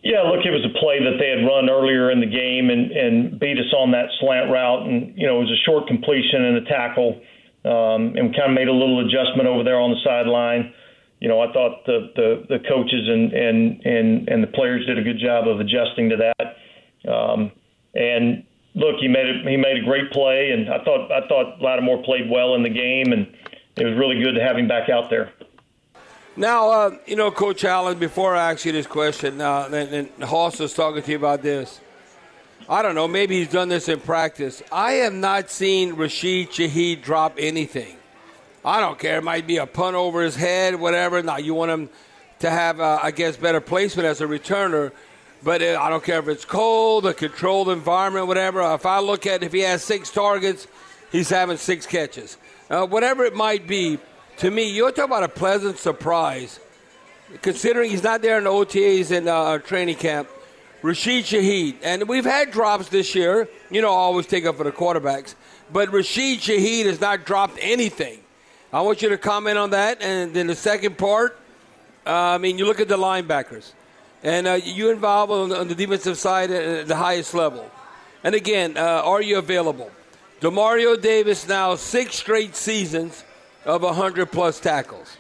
Yeah, 0.03 0.22
look, 0.22 0.40
it 0.46 0.50
was 0.50 0.64
a 0.64 0.72
play 0.81 0.96
that 0.96 1.20
they 1.20 1.29
had 1.29 1.44
run 1.44 1.68
earlier 1.68 2.11
in 2.11 2.20
the 2.20 2.31
game 2.31 2.70
and, 2.70 2.90
and 2.90 3.38
beat 3.38 3.59
us 3.59 3.68
on 3.76 3.90
that 3.92 4.09
slant 4.18 4.50
route, 4.50 4.88
and 4.88 5.12
you 5.16 5.26
know 5.26 5.37
it 5.37 5.44
was 5.44 5.53
a 5.53 5.62
short 5.68 5.87
completion 5.87 6.44
and 6.44 6.57
a 6.57 6.64
tackle, 6.64 7.20
um, 7.68 8.16
and 8.16 8.31
we 8.31 8.33
kind 8.33 8.48
of 8.48 8.57
made 8.57 8.68
a 8.68 8.72
little 8.72 9.05
adjustment 9.05 9.46
over 9.46 9.62
there 9.62 9.79
on 9.79 9.90
the 9.90 10.00
sideline. 10.03 10.72
You 11.20 11.29
know, 11.29 11.40
I 11.40 11.53
thought 11.53 11.85
the 11.85 12.09
the, 12.16 12.29
the 12.48 12.59
coaches 12.64 13.05
and, 13.12 13.33
and 13.33 13.59
and 13.85 14.29
and 14.29 14.42
the 14.42 14.53
players 14.57 14.87
did 14.87 14.96
a 14.96 15.03
good 15.03 15.20
job 15.20 15.46
of 15.46 15.61
adjusting 15.61 16.09
to 16.09 16.16
that. 16.16 16.57
Um, 17.05 17.53
and 17.94 18.44
look, 18.74 18.96
he 19.00 19.09
made 19.09 19.26
it. 19.26 19.46
He 19.46 19.57
made 19.57 19.76
a 19.79 19.85
great 19.85 20.11
play, 20.11 20.50
and 20.53 20.68
I 20.68 20.83
thought 20.85 21.11
I 21.11 21.26
thought 21.29 21.61
Lattimore 21.61 22.03
played 22.03 22.31
well 22.31 22.55
in 22.55 22.62
the 22.62 22.70
game, 22.70 23.12
and 23.12 23.26
it 23.76 23.85
was 23.85 23.96
really 23.96 24.22
good 24.22 24.33
to 24.33 24.42
have 24.42 24.57
him 24.57 24.68
back 24.68 24.88
out 24.88 25.11
there. 25.11 25.33
Now, 26.37 26.70
uh, 26.70 26.96
you 27.07 27.16
know, 27.16 27.31
Coach 27.31 27.64
Allen. 27.64 27.98
Before 27.98 28.37
I 28.37 28.53
ask 28.53 28.64
you 28.64 28.72
this 28.72 28.87
question, 28.87 29.40
uh, 29.40 29.68
and, 29.72 30.09
and 30.14 30.24
Hoss 30.24 30.59
was 30.59 30.74
talking 30.74 31.03
to 31.03 31.11
you 31.11 31.16
about 31.16 31.42
this. 31.42 31.81
I 32.68 32.83
don't 32.83 32.94
know. 32.94 33.09
Maybe 33.09 33.38
he's 33.38 33.50
done 33.50 33.68
this 33.68 33.88
in 33.88 33.98
practice. 33.98 34.62
I 34.70 34.92
have 34.92 35.12
not 35.12 35.50
seen 35.50 35.94
Rashid 35.94 36.50
Shaheed 36.50 37.03
drop 37.03 37.35
anything. 37.37 37.96
I 38.64 38.79
don't 38.81 38.98
care. 38.98 39.18
It 39.18 39.24
might 39.24 39.46
be 39.46 39.57
a 39.57 39.66
punt 39.66 39.96
over 39.96 40.22
his 40.22 40.37
head, 40.37 40.76
whatever. 40.79 41.20
Now 41.22 41.38
you 41.38 41.55
want 41.55 41.72
him 41.72 41.90
to 42.40 42.50
have, 42.50 42.79
uh, 42.79 43.00
I 43.03 43.11
guess, 43.11 43.37
better 43.37 43.61
placement 43.61 44.07
as 44.07 44.20
a 44.20 44.26
returner. 44.26 44.92
But 45.42 45.62
I 45.62 45.88
don't 45.88 46.05
care 46.05 46.18
if 46.18 46.29
it's 46.29 46.44
cold, 46.44 47.07
a 47.07 47.14
controlled 47.14 47.70
environment, 47.70 48.26
whatever. 48.26 48.61
If 48.74 48.85
I 48.85 48.98
look 48.98 49.26
at 49.26 49.42
if 49.42 49.53
he 49.53 49.61
has 49.61 49.83
six 49.83 50.11
targets, 50.11 50.66
he's 51.11 51.31
having 51.31 51.57
six 51.57 51.87
catches. 51.87 52.37
Uh, 52.68 52.87
whatever 52.87 53.24
it 53.24 53.35
might 53.35 53.66
be, 53.66 53.98
to 54.38 54.50
me, 54.50 54.70
you're 54.70 54.90
talking 54.90 55.05
about 55.05 55.22
a 55.22 55.29
pleasant 55.29 55.79
surprise. 55.79 56.61
Considering 57.42 57.90
he's 57.90 58.03
not 58.03 58.22
there 58.22 58.38
in 58.38 58.44
the 58.44 58.50
OTAs 58.50 59.16
and 59.16 59.29
uh, 59.29 59.59
training 59.59 59.96
camp, 59.96 60.29
Rashid 60.83 61.24
Shaheed, 61.24 61.76
and 61.83 62.09
we've 62.09 62.24
had 62.24 62.50
drops 62.50 62.88
this 62.88 63.14
year. 63.14 63.48
You 63.70 63.83
know, 63.83 63.90
I 63.90 63.96
always 63.96 64.26
take 64.26 64.44
up 64.46 64.57
for 64.57 64.64
the 64.64 64.72
quarterbacks, 64.72 65.35
but 65.72 65.92
Rashid 65.92 66.40
Shaheed 66.40 66.87
has 66.87 67.00
not 67.00 67.24
dropped 67.24 67.59
anything. 67.61 68.20
I 68.72 68.83
want 68.83 69.03
you 69.03 69.09
to 69.11 69.18
comment 69.18 69.59
on 69.59 69.70
that. 69.70 70.03
And 70.03 70.35
then 70.35 70.46
the 70.46 70.55
second 70.55 70.96
part, 70.96 71.38
uh, 72.07 72.11
I 72.11 72.38
mean, 72.38 72.59
you 72.59 72.66
look 72.66 72.81
at 72.81 72.88
the 72.88 72.96
linebackers 72.96 73.72
and 74.22 74.46
uh, 74.46 74.52
you 74.54 74.90
involved 74.90 75.33
on 75.33 75.48
the, 75.48 75.61
on 75.61 75.68
the, 75.68 75.74
defensive 75.74 76.18
side 76.18 76.50
at 76.50 76.88
the 76.88 76.96
highest 76.96 77.35
level. 77.35 77.70
And 78.22 78.35
again, 78.35 78.76
uh, 78.76 79.02
are 79.04 79.22
you 79.22 79.38
available? 79.38 79.90
Demario 80.40 81.00
Davis 81.00 81.48
now 81.48 81.74
six 81.74 82.16
straight 82.16 82.54
seasons 82.54 83.24
of 83.64 83.83
100 83.83 84.30
plus 84.30 84.61
tackles. 84.61 85.16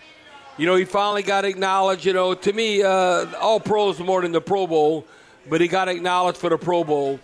You 0.58 0.66
know, 0.66 0.74
he 0.74 0.84
finally 0.84 1.22
got 1.22 1.44
acknowledged. 1.44 2.04
You 2.04 2.12
know, 2.12 2.34
to 2.34 2.52
me, 2.52 2.82
uh, 2.82 3.26
all 3.38 3.60
pros 3.60 3.98
more 3.98 4.20
than 4.20 4.32
the 4.32 4.40
Pro 4.40 4.66
Bowl, 4.66 5.06
but 5.48 5.60
he 5.60 5.68
got 5.68 5.88
acknowledged 5.88 6.38
for 6.38 6.50
the 6.50 6.58
Pro 6.58 6.84
Bowl. 6.84 7.18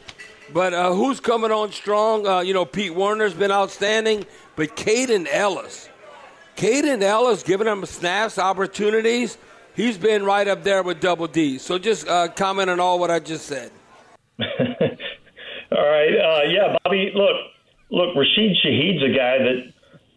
But 0.53 0.73
uh, 0.73 0.93
who's 0.95 1.21
coming 1.21 1.51
on 1.51 1.73
strong? 1.73 2.27
Uh, 2.27 2.41
you 2.41 2.55
know, 2.55 2.65
Pete 2.65 2.95
Werner's 2.95 3.35
been 3.35 3.51
outstanding, 3.51 4.25
but 4.55 4.77
Kaden 4.77 5.27
Elliss. 5.31 5.89
Kaden 6.57 7.03
Elliss 7.03 7.43
giving 7.43 7.67
him 7.67 7.85
snaps, 7.85 8.39
opportunities 8.39 9.37
he's 9.77 9.97
been 9.99 10.25
right 10.25 10.49
up 10.49 10.65
there 10.65 10.83
with 10.83 11.01
Double 11.01 11.29
D. 11.29 11.59
So 11.59 11.79
just 11.79 12.09
uh, 12.09 12.29
comment 12.29 12.71
on 12.71 12.81
all 12.81 12.99
what 12.99 13.11
I 13.11 13.21
just 13.21 13.47
said. 13.47 13.71
all 14.41 14.47
right, 15.71 16.15
uh, 16.17 16.43
yeah, 16.49 16.77
Bobby. 16.83 17.13
Look, 17.15 17.37
look, 17.91 18.17
Rashid 18.17 18.57
Shaheed's 18.65 19.05
a 19.05 19.17
guy 19.17 19.39
that 19.39 19.73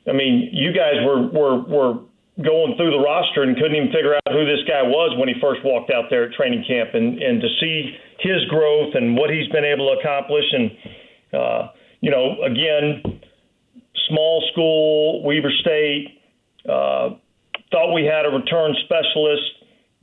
I 0.09 0.13
mean, 0.13 0.49
you 0.51 0.73
guys 0.73 0.95
were 1.05 1.27
were 1.27 1.59
were 1.61 1.93
going 2.41 2.75
through 2.77 2.91
the 2.91 3.03
roster 3.03 3.43
and 3.43 3.55
couldn't 3.55 3.75
even 3.75 3.91
figure 3.91 4.15
out 4.15 4.31
who 4.31 4.45
this 4.45 4.63
guy 4.67 4.81
was 4.81 5.15
when 5.19 5.27
he 5.27 5.35
first 5.41 5.59
walked 5.63 5.91
out 5.91 6.05
there 6.09 6.23
at 6.23 6.33
training 6.33 6.63
camp, 6.67 6.89
and 6.93 7.21
and 7.21 7.41
to 7.41 7.47
see 7.59 7.95
his 8.19 8.43
growth 8.49 8.95
and 8.95 9.15
what 9.15 9.29
he's 9.29 9.47
been 9.49 9.65
able 9.65 9.93
to 9.93 9.99
accomplish, 9.99 10.45
and 10.51 10.71
uh, 11.33 11.67
you 12.01 12.11
know, 12.11 12.41
again, 12.43 13.21
small 14.09 14.43
school, 14.51 15.23
Weber 15.23 15.51
State. 15.61 16.21
Uh, 16.67 17.15
thought 17.71 17.93
we 17.93 18.05
had 18.05 18.25
a 18.25 18.29
return 18.29 18.75
specialist. 18.85 19.43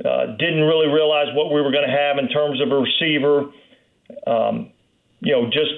Uh, 0.05 0.37
didn't 0.37 0.63
really 0.63 0.89
realize 0.89 1.29
what 1.35 1.53
we 1.53 1.61
were 1.61 1.73
going 1.73 1.87
to 1.89 1.97
have 1.97 2.19
in 2.19 2.29
terms 2.29 2.61
of 2.61 2.71
a 2.71 2.77
receiver. 2.77 3.51
Um, 4.27 4.71
you 5.21 5.33
know, 5.33 5.47
just 5.47 5.73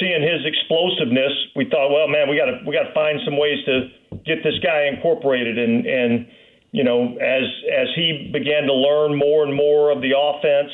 seeing 0.00 0.22
his 0.22 0.44
explosiveness, 0.44 1.32
we 1.54 1.70
thought, 1.70 1.90
well, 1.90 2.08
man, 2.08 2.28
we 2.28 2.36
got 2.36 2.46
to 2.46 2.58
we 2.66 2.74
got 2.74 2.90
to 2.90 2.94
find 2.94 3.20
some 3.24 3.38
ways 3.38 3.62
to 3.66 3.88
get 4.26 4.42
this 4.42 4.58
guy 4.62 4.90
incorporated. 4.90 5.58
And 5.58 5.86
and 5.86 6.26
you 6.72 6.84
know, 6.84 7.16
as 7.16 7.46
as 7.70 7.88
he 7.94 8.30
began 8.32 8.64
to 8.64 8.74
learn 8.74 9.16
more 9.16 9.44
and 9.46 9.54
more 9.54 9.90
of 9.90 10.02
the 10.02 10.12
offense, 10.18 10.72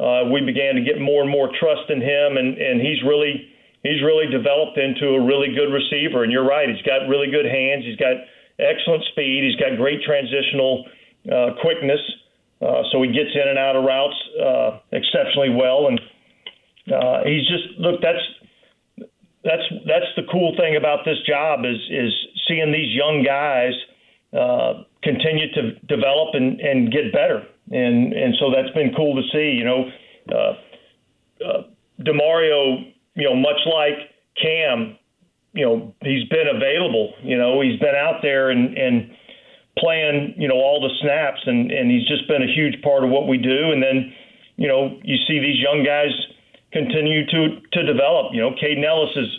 uh, 0.00 0.32
we 0.32 0.40
began 0.40 0.74
to 0.74 0.82
get 0.82 1.00
more 1.00 1.22
and 1.22 1.30
more 1.30 1.50
trust 1.60 1.90
in 1.90 2.00
him, 2.00 2.36
and 2.36 2.56
and 2.56 2.80
he's 2.80 3.02
really 3.04 3.48
he's 3.82 4.02
really 4.02 4.26
developed 4.26 4.78
into 4.78 5.14
a 5.14 5.20
really 5.20 5.54
good 5.54 5.68
receiver. 5.72 6.24
And 6.24 6.32
you're 6.32 6.46
right, 6.46 6.68
he's 6.68 6.82
got 6.82 7.08
really 7.08 7.30
good 7.30 7.46
hands. 7.46 7.84
He's 7.84 8.00
got 8.00 8.16
excellent 8.60 9.04
speed. 9.12 9.44
He's 9.44 9.56
got 9.56 9.76
great 9.76 10.02
transitional 10.02 10.86
uh, 11.30 11.50
quickness. 11.60 12.00
Uh, 12.60 12.82
so 12.92 13.02
he 13.02 13.08
gets 13.08 13.30
in 13.34 13.48
and 13.48 13.58
out 13.58 13.74
of 13.74 13.84
routes 13.84 14.16
uh, 14.36 14.78
exceptionally 14.92 15.48
well, 15.48 15.88
and 15.88 15.98
uh, 16.92 17.24
he's 17.24 17.48
just 17.48 17.78
look. 17.78 18.02
That's 18.02 18.20
that's 19.44 19.62
that's 19.86 20.12
the 20.16 20.22
cool 20.30 20.54
thing 20.58 20.76
about 20.76 21.04
this 21.04 21.16
job 21.26 21.60
is 21.64 21.80
is 21.90 22.12
seeing 22.46 22.70
these 22.70 22.94
young 22.94 23.24
guys 23.24 23.72
uh, 24.36 24.84
continue 25.02 25.50
to 25.54 25.72
develop 25.88 26.34
and, 26.34 26.60
and 26.60 26.92
get 26.92 27.12
better, 27.12 27.46
and 27.70 28.12
and 28.12 28.34
so 28.38 28.52
that's 28.54 28.74
been 28.74 28.92
cool 28.94 29.16
to 29.16 29.22
see. 29.32 29.56
You 29.56 29.64
know, 29.64 29.90
uh, 30.30 30.52
uh, 31.44 31.62
Demario, 32.00 32.92
you 33.14 33.24
know, 33.24 33.34
much 33.34 33.60
like 33.66 34.12
Cam, 34.40 34.98
you 35.52 35.64
know, 35.64 35.94
he's 36.02 36.28
been 36.28 36.46
available. 36.46 37.14
You 37.22 37.36
know, 37.36 37.60
he's 37.60 37.78
been 37.80 37.94
out 37.94 38.20
there 38.22 38.50
and 38.50 38.76
and 38.76 39.10
playing, 39.78 40.34
you 40.36 40.48
know, 40.48 40.56
all 40.56 40.80
the 40.80 40.94
snaps, 41.00 41.40
and 41.46 41.70
and 41.70 41.90
he's 41.90 42.06
just 42.06 42.28
been 42.28 42.42
a 42.42 42.52
huge 42.52 42.82
part 42.82 43.04
of 43.04 43.10
what 43.10 43.26
we 43.26 43.38
do. 43.38 43.72
And 43.72 43.82
then, 43.82 44.12
you 44.56 44.68
know, 44.68 44.98
you 45.02 45.16
see 45.26 45.38
these 45.38 45.58
young 45.58 45.84
guys 45.84 46.12
continue 46.72 47.26
to 47.26 47.60
to 47.72 47.86
develop. 47.86 48.32
You 48.32 48.40
know, 48.42 48.50
Kaden 48.50 48.84
Elliss 48.84 49.16
is, 49.16 49.30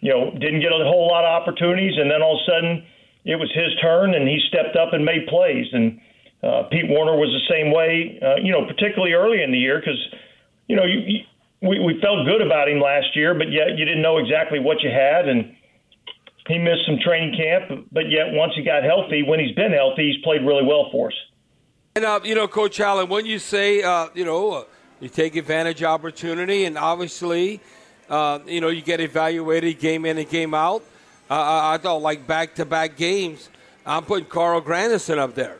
you 0.00 0.10
know, 0.10 0.30
didn't 0.32 0.60
get 0.60 0.72
a 0.72 0.84
whole 0.84 1.08
lot 1.08 1.24
of 1.24 1.32
opportunities, 1.32 1.94
and 1.96 2.10
then 2.10 2.22
all 2.22 2.36
of 2.36 2.42
a 2.42 2.50
sudden 2.50 2.84
it 3.24 3.36
was 3.36 3.50
his 3.54 3.72
turn, 3.80 4.14
and 4.14 4.28
he 4.28 4.38
stepped 4.48 4.76
up 4.76 4.92
and 4.92 5.04
made 5.04 5.26
plays. 5.28 5.66
And 5.72 6.00
uh, 6.42 6.68
Pete 6.70 6.88
Werner 6.88 7.16
was 7.16 7.32
the 7.32 7.46
same 7.48 7.72
way. 7.72 8.20
Uh, 8.20 8.36
you 8.36 8.52
know, 8.52 8.66
particularly 8.66 9.14
early 9.14 9.42
in 9.42 9.50
the 9.50 9.58
year 9.58 9.80
because, 9.80 10.00
you 10.68 10.76
know, 10.76 10.84
you, 10.84 11.00
you, 11.00 11.20
we 11.64 11.78
we 11.78 11.98
felt 12.00 12.26
good 12.26 12.42
about 12.42 12.68
him 12.68 12.80
last 12.80 13.16
year, 13.16 13.34
but 13.34 13.50
yet 13.50 13.76
you 13.76 13.84
didn't 13.84 14.02
know 14.02 14.18
exactly 14.18 14.58
what 14.58 14.82
you 14.82 14.90
had, 14.90 15.28
and 15.28 15.56
he 16.46 16.58
missed 16.58 16.84
some 16.86 16.98
training 17.02 17.34
camp. 17.36 17.88
But 17.90 18.10
yet 18.10 18.32
once 18.32 18.52
he 18.54 18.62
got 18.62 18.84
healthy, 18.84 19.22
when 19.22 19.40
he's 19.40 19.54
been 19.54 19.72
healthy, 19.72 20.12
he's 20.12 20.22
played 20.22 20.42
really 20.42 20.64
well 20.64 20.88
for 20.92 21.08
us. 21.08 21.14
And 21.96 22.04
uh, 22.04 22.20
you 22.22 22.34
know, 22.34 22.46
Coach 22.46 22.78
Allen, 22.80 23.08
when 23.08 23.24
you 23.24 23.38
say, 23.38 23.82
uh, 23.82 24.08
you 24.14 24.24
know 24.24 24.52
uh, 24.52 24.64
you 25.00 25.08
take 25.08 25.36
advantage 25.36 25.82
of 25.82 25.88
opportunity, 25.88 26.66
and 26.66 26.76
obviously, 26.76 27.60
uh, 28.10 28.40
you 28.46 28.60
know, 28.60 28.68
you 28.68 28.82
get 28.82 29.00
evaluated 29.00 29.78
game 29.78 30.04
in 30.04 30.18
and 30.18 30.28
game 30.28 30.54
out. 30.54 30.82
I 31.30 31.78
thought 31.78 32.02
like 32.02 32.26
back 32.26 32.54
to 32.56 32.66
back 32.66 32.96
games, 32.96 33.48
I'm 33.86 34.04
putting 34.04 34.26
Carl 34.26 34.60
Granderson 34.60 35.18
up 35.18 35.34
there. 35.34 35.58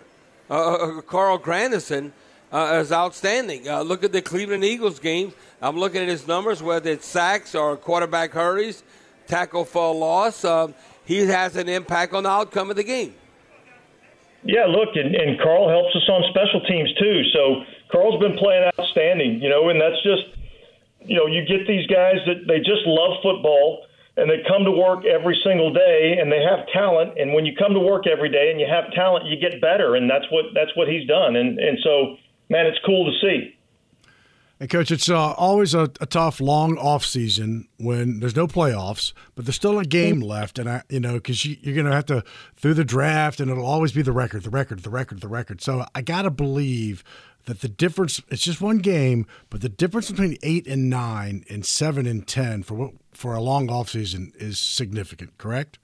Uh, 0.51 0.75
uh 0.75 1.01
Carl 1.01 1.39
Granderson 1.39 2.13
uh, 2.55 2.79
is 2.81 2.93
outstanding. 2.93 3.65
look 3.65 4.05
at 4.05 4.13
the 4.13 4.23
Cleveland 4.23 4.65
Eagles 4.65 5.01
game. 5.01 5.33
I'm 5.61 5.77
looking 5.77 6.01
at 6.01 6.09
his 6.09 6.27
numbers, 6.27 6.63
whether 6.63 6.91
it's 6.91 7.07
sacks 7.07 7.55
or 7.55 7.77
quarterback 7.77 8.33
hurries, 8.33 8.85
tackle 9.27 9.65
for 9.65 9.95
loss. 9.95 10.45
he 11.05 11.27
has 11.27 11.57
an 11.57 11.69
impact 11.69 12.15
on 12.15 12.23
the 12.23 12.31
outcome 12.31 12.71
of 12.71 12.77
the 12.77 12.85
game. 12.85 13.15
Yeah, 14.45 14.67
look, 14.69 14.95
and, 14.95 15.15
and 15.15 15.41
Carl 15.41 15.69
helps 15.69 15.97
us 15.97 16.07
on 16.09 16.23
special 16.31 16.61
teams 16.69 16.93
too. 17.01 17.23
So 17.33 17.65
Carl's 17.91 18.21
been 18.21 18.37
playing 18.37 18.71
outstanding, 18.79 19.41
you 19.41 19.49
know, 19.49 19.71
and 19.71 19.81
that's 19.81 20.01
just, 20.05 20.37
you 21.01 21.17
know, 21.17 21.27
you 21.27 21.45
get 21.49 21.67
these 21.67 21.87
guys 21.89 22.17
that 22.27 22.47
they 22.47 22.59
just 22.59 22.85
love 22.85 23.23
football 23.23 23.87
and 24.17 24.31
they 24.31 24.45
come 24.47 24.65
to 24.65 24.71
work 24.71 25.05
every 25.05 25.41
single 25.43 25.73
day 25.73 26.19
and 26.21 26.31
they 26.31 26.43
have 26.45 26.69
talent. 26.73 27.19
And 27.19 27.33
when 27.33 27.47
you 27.47 27.57
come 27.57 27.73
to 27.73 27.81
work 27.81 28.07
every 28.07 28.29
day 28.29 28.51
and 28.51 28.61
you 28.61 28.67
have 28.69 28.93
talent, 28.93 29.25
you 29.27 29.41
get 29.41 29.61
better. 29.61 29.97
And 29.97 30.09
that's 30.09 30.27
what 30.31 30.53
that's 30.55 30.71
what 30.77 30.89
he's 30.89 31.09
done. 31.09 31.37
And 31.37 31.59
and 31.59 31.79
so, 31.83 32.17
man, 32.49 32.67
it's 32.67 32.79
cool 32.85 33.11
to 33.11 33.13
see. 33.21 33.57
And 34.61 34.71
coach, 34.71 34.93
it's 34.93 35.11
uh, 35.11 35.33
always 35.33 35.75
a, 35.75 35.91
a, 36.01 36.07
tough, 36.07 36.41
long 36.41 36.79
off 36.79 37.05
season 37.05 37.67
when 37.79 38.21
there's 38.21 38.37
no 38.37 38.47
playoffs, 38.47 39.13
but 39.35 39.45
there's 39.45 39.57
still 39.57 39.81
a 39.81 39.85
game 39.85 40.21
left, 40.21 40.61
and 40.61 40.71
I, 40.71 40.83
you 40.89 41.01
know, 41.01 41.15
because 41.15 41.45
you, 41.45 41.57
are 41.71 41.75
going 41.75 41.87
to 41.87 41.93
have 41.93 42.07
to 42.07 42.23
through 42.57 42.75
the 42.75 42.85
draft, 42.85 43.41
and 43.41 43.51
it'll 43.51 43.67
always 43.67 43.91
be 43.91 44.03
the 44.03 44.13
record, 44.13 44.45
the 44.45 44.51
record, 44.51 44.85
the 44.85 44.91
record, 44.91 45.21
the 45.21 45.29
record. 45.29 45.61
So 45.61 45.85
I 45.95 46.03
got 46.03 46.23
to 46.23 46.31
believe 46.31 47.03
that 47.47 47.61
the 47.61 47.69
difference 47.69 48.23
it's 48.29 48.43
just 48.43 48.61
one 48.61 48.79
game, 48.79 49.27
but 49.51 49.61
the 49.61 49.69
difference 49.69 50.11
between 50.11 50.39
eight 50.43 50.67
and 50.67 50.89
nine 50.89 51.45
and 51.51 51.67
seven 51.67 52.07
and 52.07 52.27
ten 52.27 52.63
for 52.63 52.75
what, 52.75 52.93
for 53.13 53.35
a 53.35 53.41
long 53.41 53.69
off 53.71 53.91
season 53.91 54.33
is 54.37 54.59
significant. 54.59 55.37
Correct? 55.37 55.79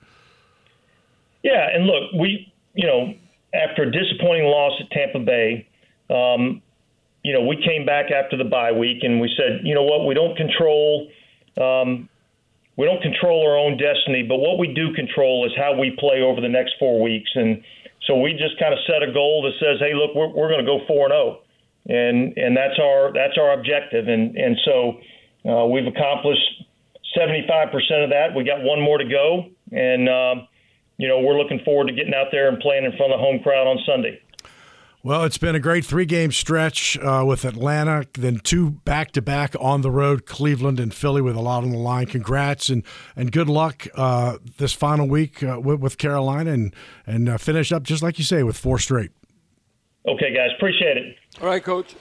Yeah, 1.42 1.68
and 1.74 1.86
look, 1.86 2.12
we 2.18 2.52
you 2.74 2.86
know 2.86 3.14
after 3.52 3.82
a 3.82 3.90
disappointing 3.90 4.44
loss 4.44 4.80
at 4.80 4.90
Tampa 4.90 5.18
Bay, 5.18 5.68
um, 6.10 6.62
you 7.22 7.32
know 7.32 7.46
we 7.46 7.56
came 7.56 7.86
back 7.86 8.10
after 8.10 8.36
the 8.36 8.44
bye 8.44 8.72
week 8.72 8.98
and 9.02 9.20
we 9.20 9.32
said, 9.36 9.60
you 9.64 9.74
know 9.74 9.84
what, 9.84 10.06
we 10.06 10.14
don't 10.14 10.36
control. 10.36 11.08
Um, 11.60 12.08
we 12.76 12.86
don't 12.86 13.02
control 13.02 13.46
our 13.46 13.58
own 13.58 13.76
destiny, 13.76 14.22
but 14.22 14.38
what 14.38 14.58
we 14.58 14.72
do 14.72 14.94
control 14.94 15.44
is 15.44 15.52
how 15.56 15.78
we 15.78 15.94
play 15.98 16.22
over 16.22 16.40
the 16.40 16.48
next 16.48 16.74
four 16.78 17.02
weeks. 17.02 17.28
And 17.34 17.62
so 18.06 18.18
we 18.18 18.32
just 18.32 18.58
kind 18.58 18.72
of 18.72 18.78
set 18.86 19.02
a 19.02 19.12
goal 19.12 19.42
that 19.42 19.52
says, 19.60 19.76
hey, 19.80 19.92
look, 19.92 20.14
we're, 20.14 20.28
we're 20.28 20.48
going 20.48 20.64
to 20.64 20.66
go 20.66 20.80
4 20.88 21.12
and 21.12 21.12
0 21.12 21.40
and 21.88 22.36
and 22.36 22.56
that's 22.56 22.78
our 22.78 23.12
that's 23.12 23.38
our 23.38 23.52
objective. 23.52 24.08
And 24.08 24.36
and 24.36 24.56
so 24.64 25.00
uh, 25.48 25.66
we've 25.66 25.86
accomplished 25.86 26.64
75% 27.16 27.72
of 28.04 28.10
that. 28.10 28.34
We 28.36 28.44
got 28.44 28.62
one 28.62 28.80
more 28.80 28.98
to 28.98 29.08
go, 29.08 29.46
and 29.72 30.08
um, 30.08 30.48
you 30.98 31.08
know 31.08 31.20
we're 31.20 31.38
looking 31.38 31.60
forward 31.64 31.88
to 31.88 31.94
getting 31.94 32.14
out 32.14 32.28
there 32.30 32.48
and 32.48 32.60
playing 32.60 32.84
in 32.84 32.96
front 32.96 33.12
of 33.12 33.18
the 33.18 33.24
home 33.24 33.40
crowd 33.42 33.66
on 33.66 33.78
Sunday. 33.86 34.20
Well, 35.02 35.24
it's 35.24 35.38
been 35.38 35.54
a 35.54 35.60
great 35.60 35.86
three 35.86 36.04
game 36.04 36.30
stretch 36.30 36.98
uh, 36.98 37.24
with 37.26 37.46
Atlanta, 37.46 38.04
then 38.12 38.38
two 38.38 38.70
back 38.70 39.12
to 39.12 39.22
back 39.22 39.54
on 39.58 39.80
the 39.80 39.90
road, 39.90 40.26
Cleveland 40.26 40.78
and 40.78 40.92
Philly, 40.92 41.22
with 41.22 41.36
a 41.36 41.40
lot 41.40 41.64
on 41.64 41.70
the 41.70 41.78
line. 41.78 42.04
Congrats 42.04 42.68
and, 42.68 42.84
and 43.16 43.32
good 43.32 43.48
luck 43.48 43.86
uh, 43.94 44.36
this 44.58 44.74
final 44.74 45.08
week 45.08 45.42
uh, 45.42 45.58
with, 45.58 45.80
with, 45.80 45.96
Carolina 45.96 46.50
and, 46.50 46.74
and 47.06 47.30
uh, 47.30 47.38
finish 47.38 47.72
up, 47.72 47.82
just 47.82 48.02
like 48.02 48.18
you 48.18 48.24
say, 48.24 48.42
with 48.42 48.58
four 48.58 48.78
straight. 48.78 49.10
Okay, 50.06 50.34
guys. 50.34 50.50
Appreciate 50.56 50.98
it. 50.98 51.16
All 51.40 51.46
right, 51.46 51.64
Coach. 51.64 51.94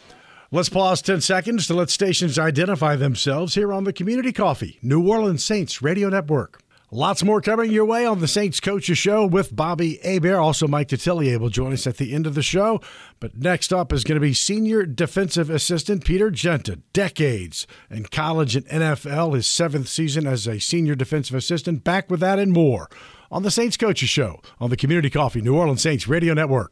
Let's 0.52 0.68
pause 0.68 1.02
10 1.02 1.22
seconds 1.22 1.68
to 1.68 1.76
let 1.76 1.90
stations 1.90 2.38
identify 2.38 2.98
themselves 2.98 3.56
here 3.56 3.72
on 3.72 3.86
the 3.86 3.94
Community 3.94 4.34
Coffee, 4.34 4.78
New 4.82 5.08
Orleans 5.08 5.46
Saints 5.46 5.82
Radio 5.82 6.10
Network. 6.10 6.62
Lots 6.92 7.24
more 7.24 7.40
coming 7.40 7.72
your 7.72 7.86
way 7.86 8.04
on 8.04 8.20
the 8.20 8.28
Saints 8.28 8.60
Coaches 8.60 8.98
Show 8.98 9.24
with 9.24 9.56
Bobby 9.56 10.00
Hebert. 10.04 10.38
Also, 10.38 10.68
Mike 10.68 10.88
Detillier 10.88 11.40
will 11.40 11.50
join 11.50 11.72
us 11.72 11.86
at 11.86 11.98
the 11.98 12.16
end 12.16 12.26
of 12.26 12.34
the 12.34 12.42
show. 12.42 12.82
But 13.20 13.38
next 13.38 13.72
up 13.72 13.94
is 13.94 14.04
going 14.04 14.16
to 14.16 14.20
be 14.20 14.34
Senior 14.34 14.88
Defensive 14.88 15.52
Assistant 15.52 16.04
Peter 16.04 16.32
Giunta. 16.32 16.82
Decades 16.92 17.68
in 17.92 18.06
college 18.06 18.56
and 18.56 18.66
NFL, 18.68 19.36
his 19.36 19.46
seventh 19.46 19.88
season 19.88 20.26
as 20.26 20.48
a 20.48 20.60
Senior 20.60 20.96
Defensive 20.96 21.36
Assistant. 21.36 21.84
Back 21.84 22.10
with 22.10 22.22
that 22.22 22.40
and 22.40 22.52
more 22.52 22.90
on 23.32 23.44
the 23.44 23.52
Saints 23.52 23.78
Coaches 23.78 24.10
Show 24.10 24.42
on 24.60 24.72
the 24.72 24.78
Community 24.78 25.12
Coffee 25.12 25.42
New 25.42 25.56
Orleans 25.56 25.84
Saints 25.84 26.08
Radio 26.08 26.34
Network. 26.34 26.72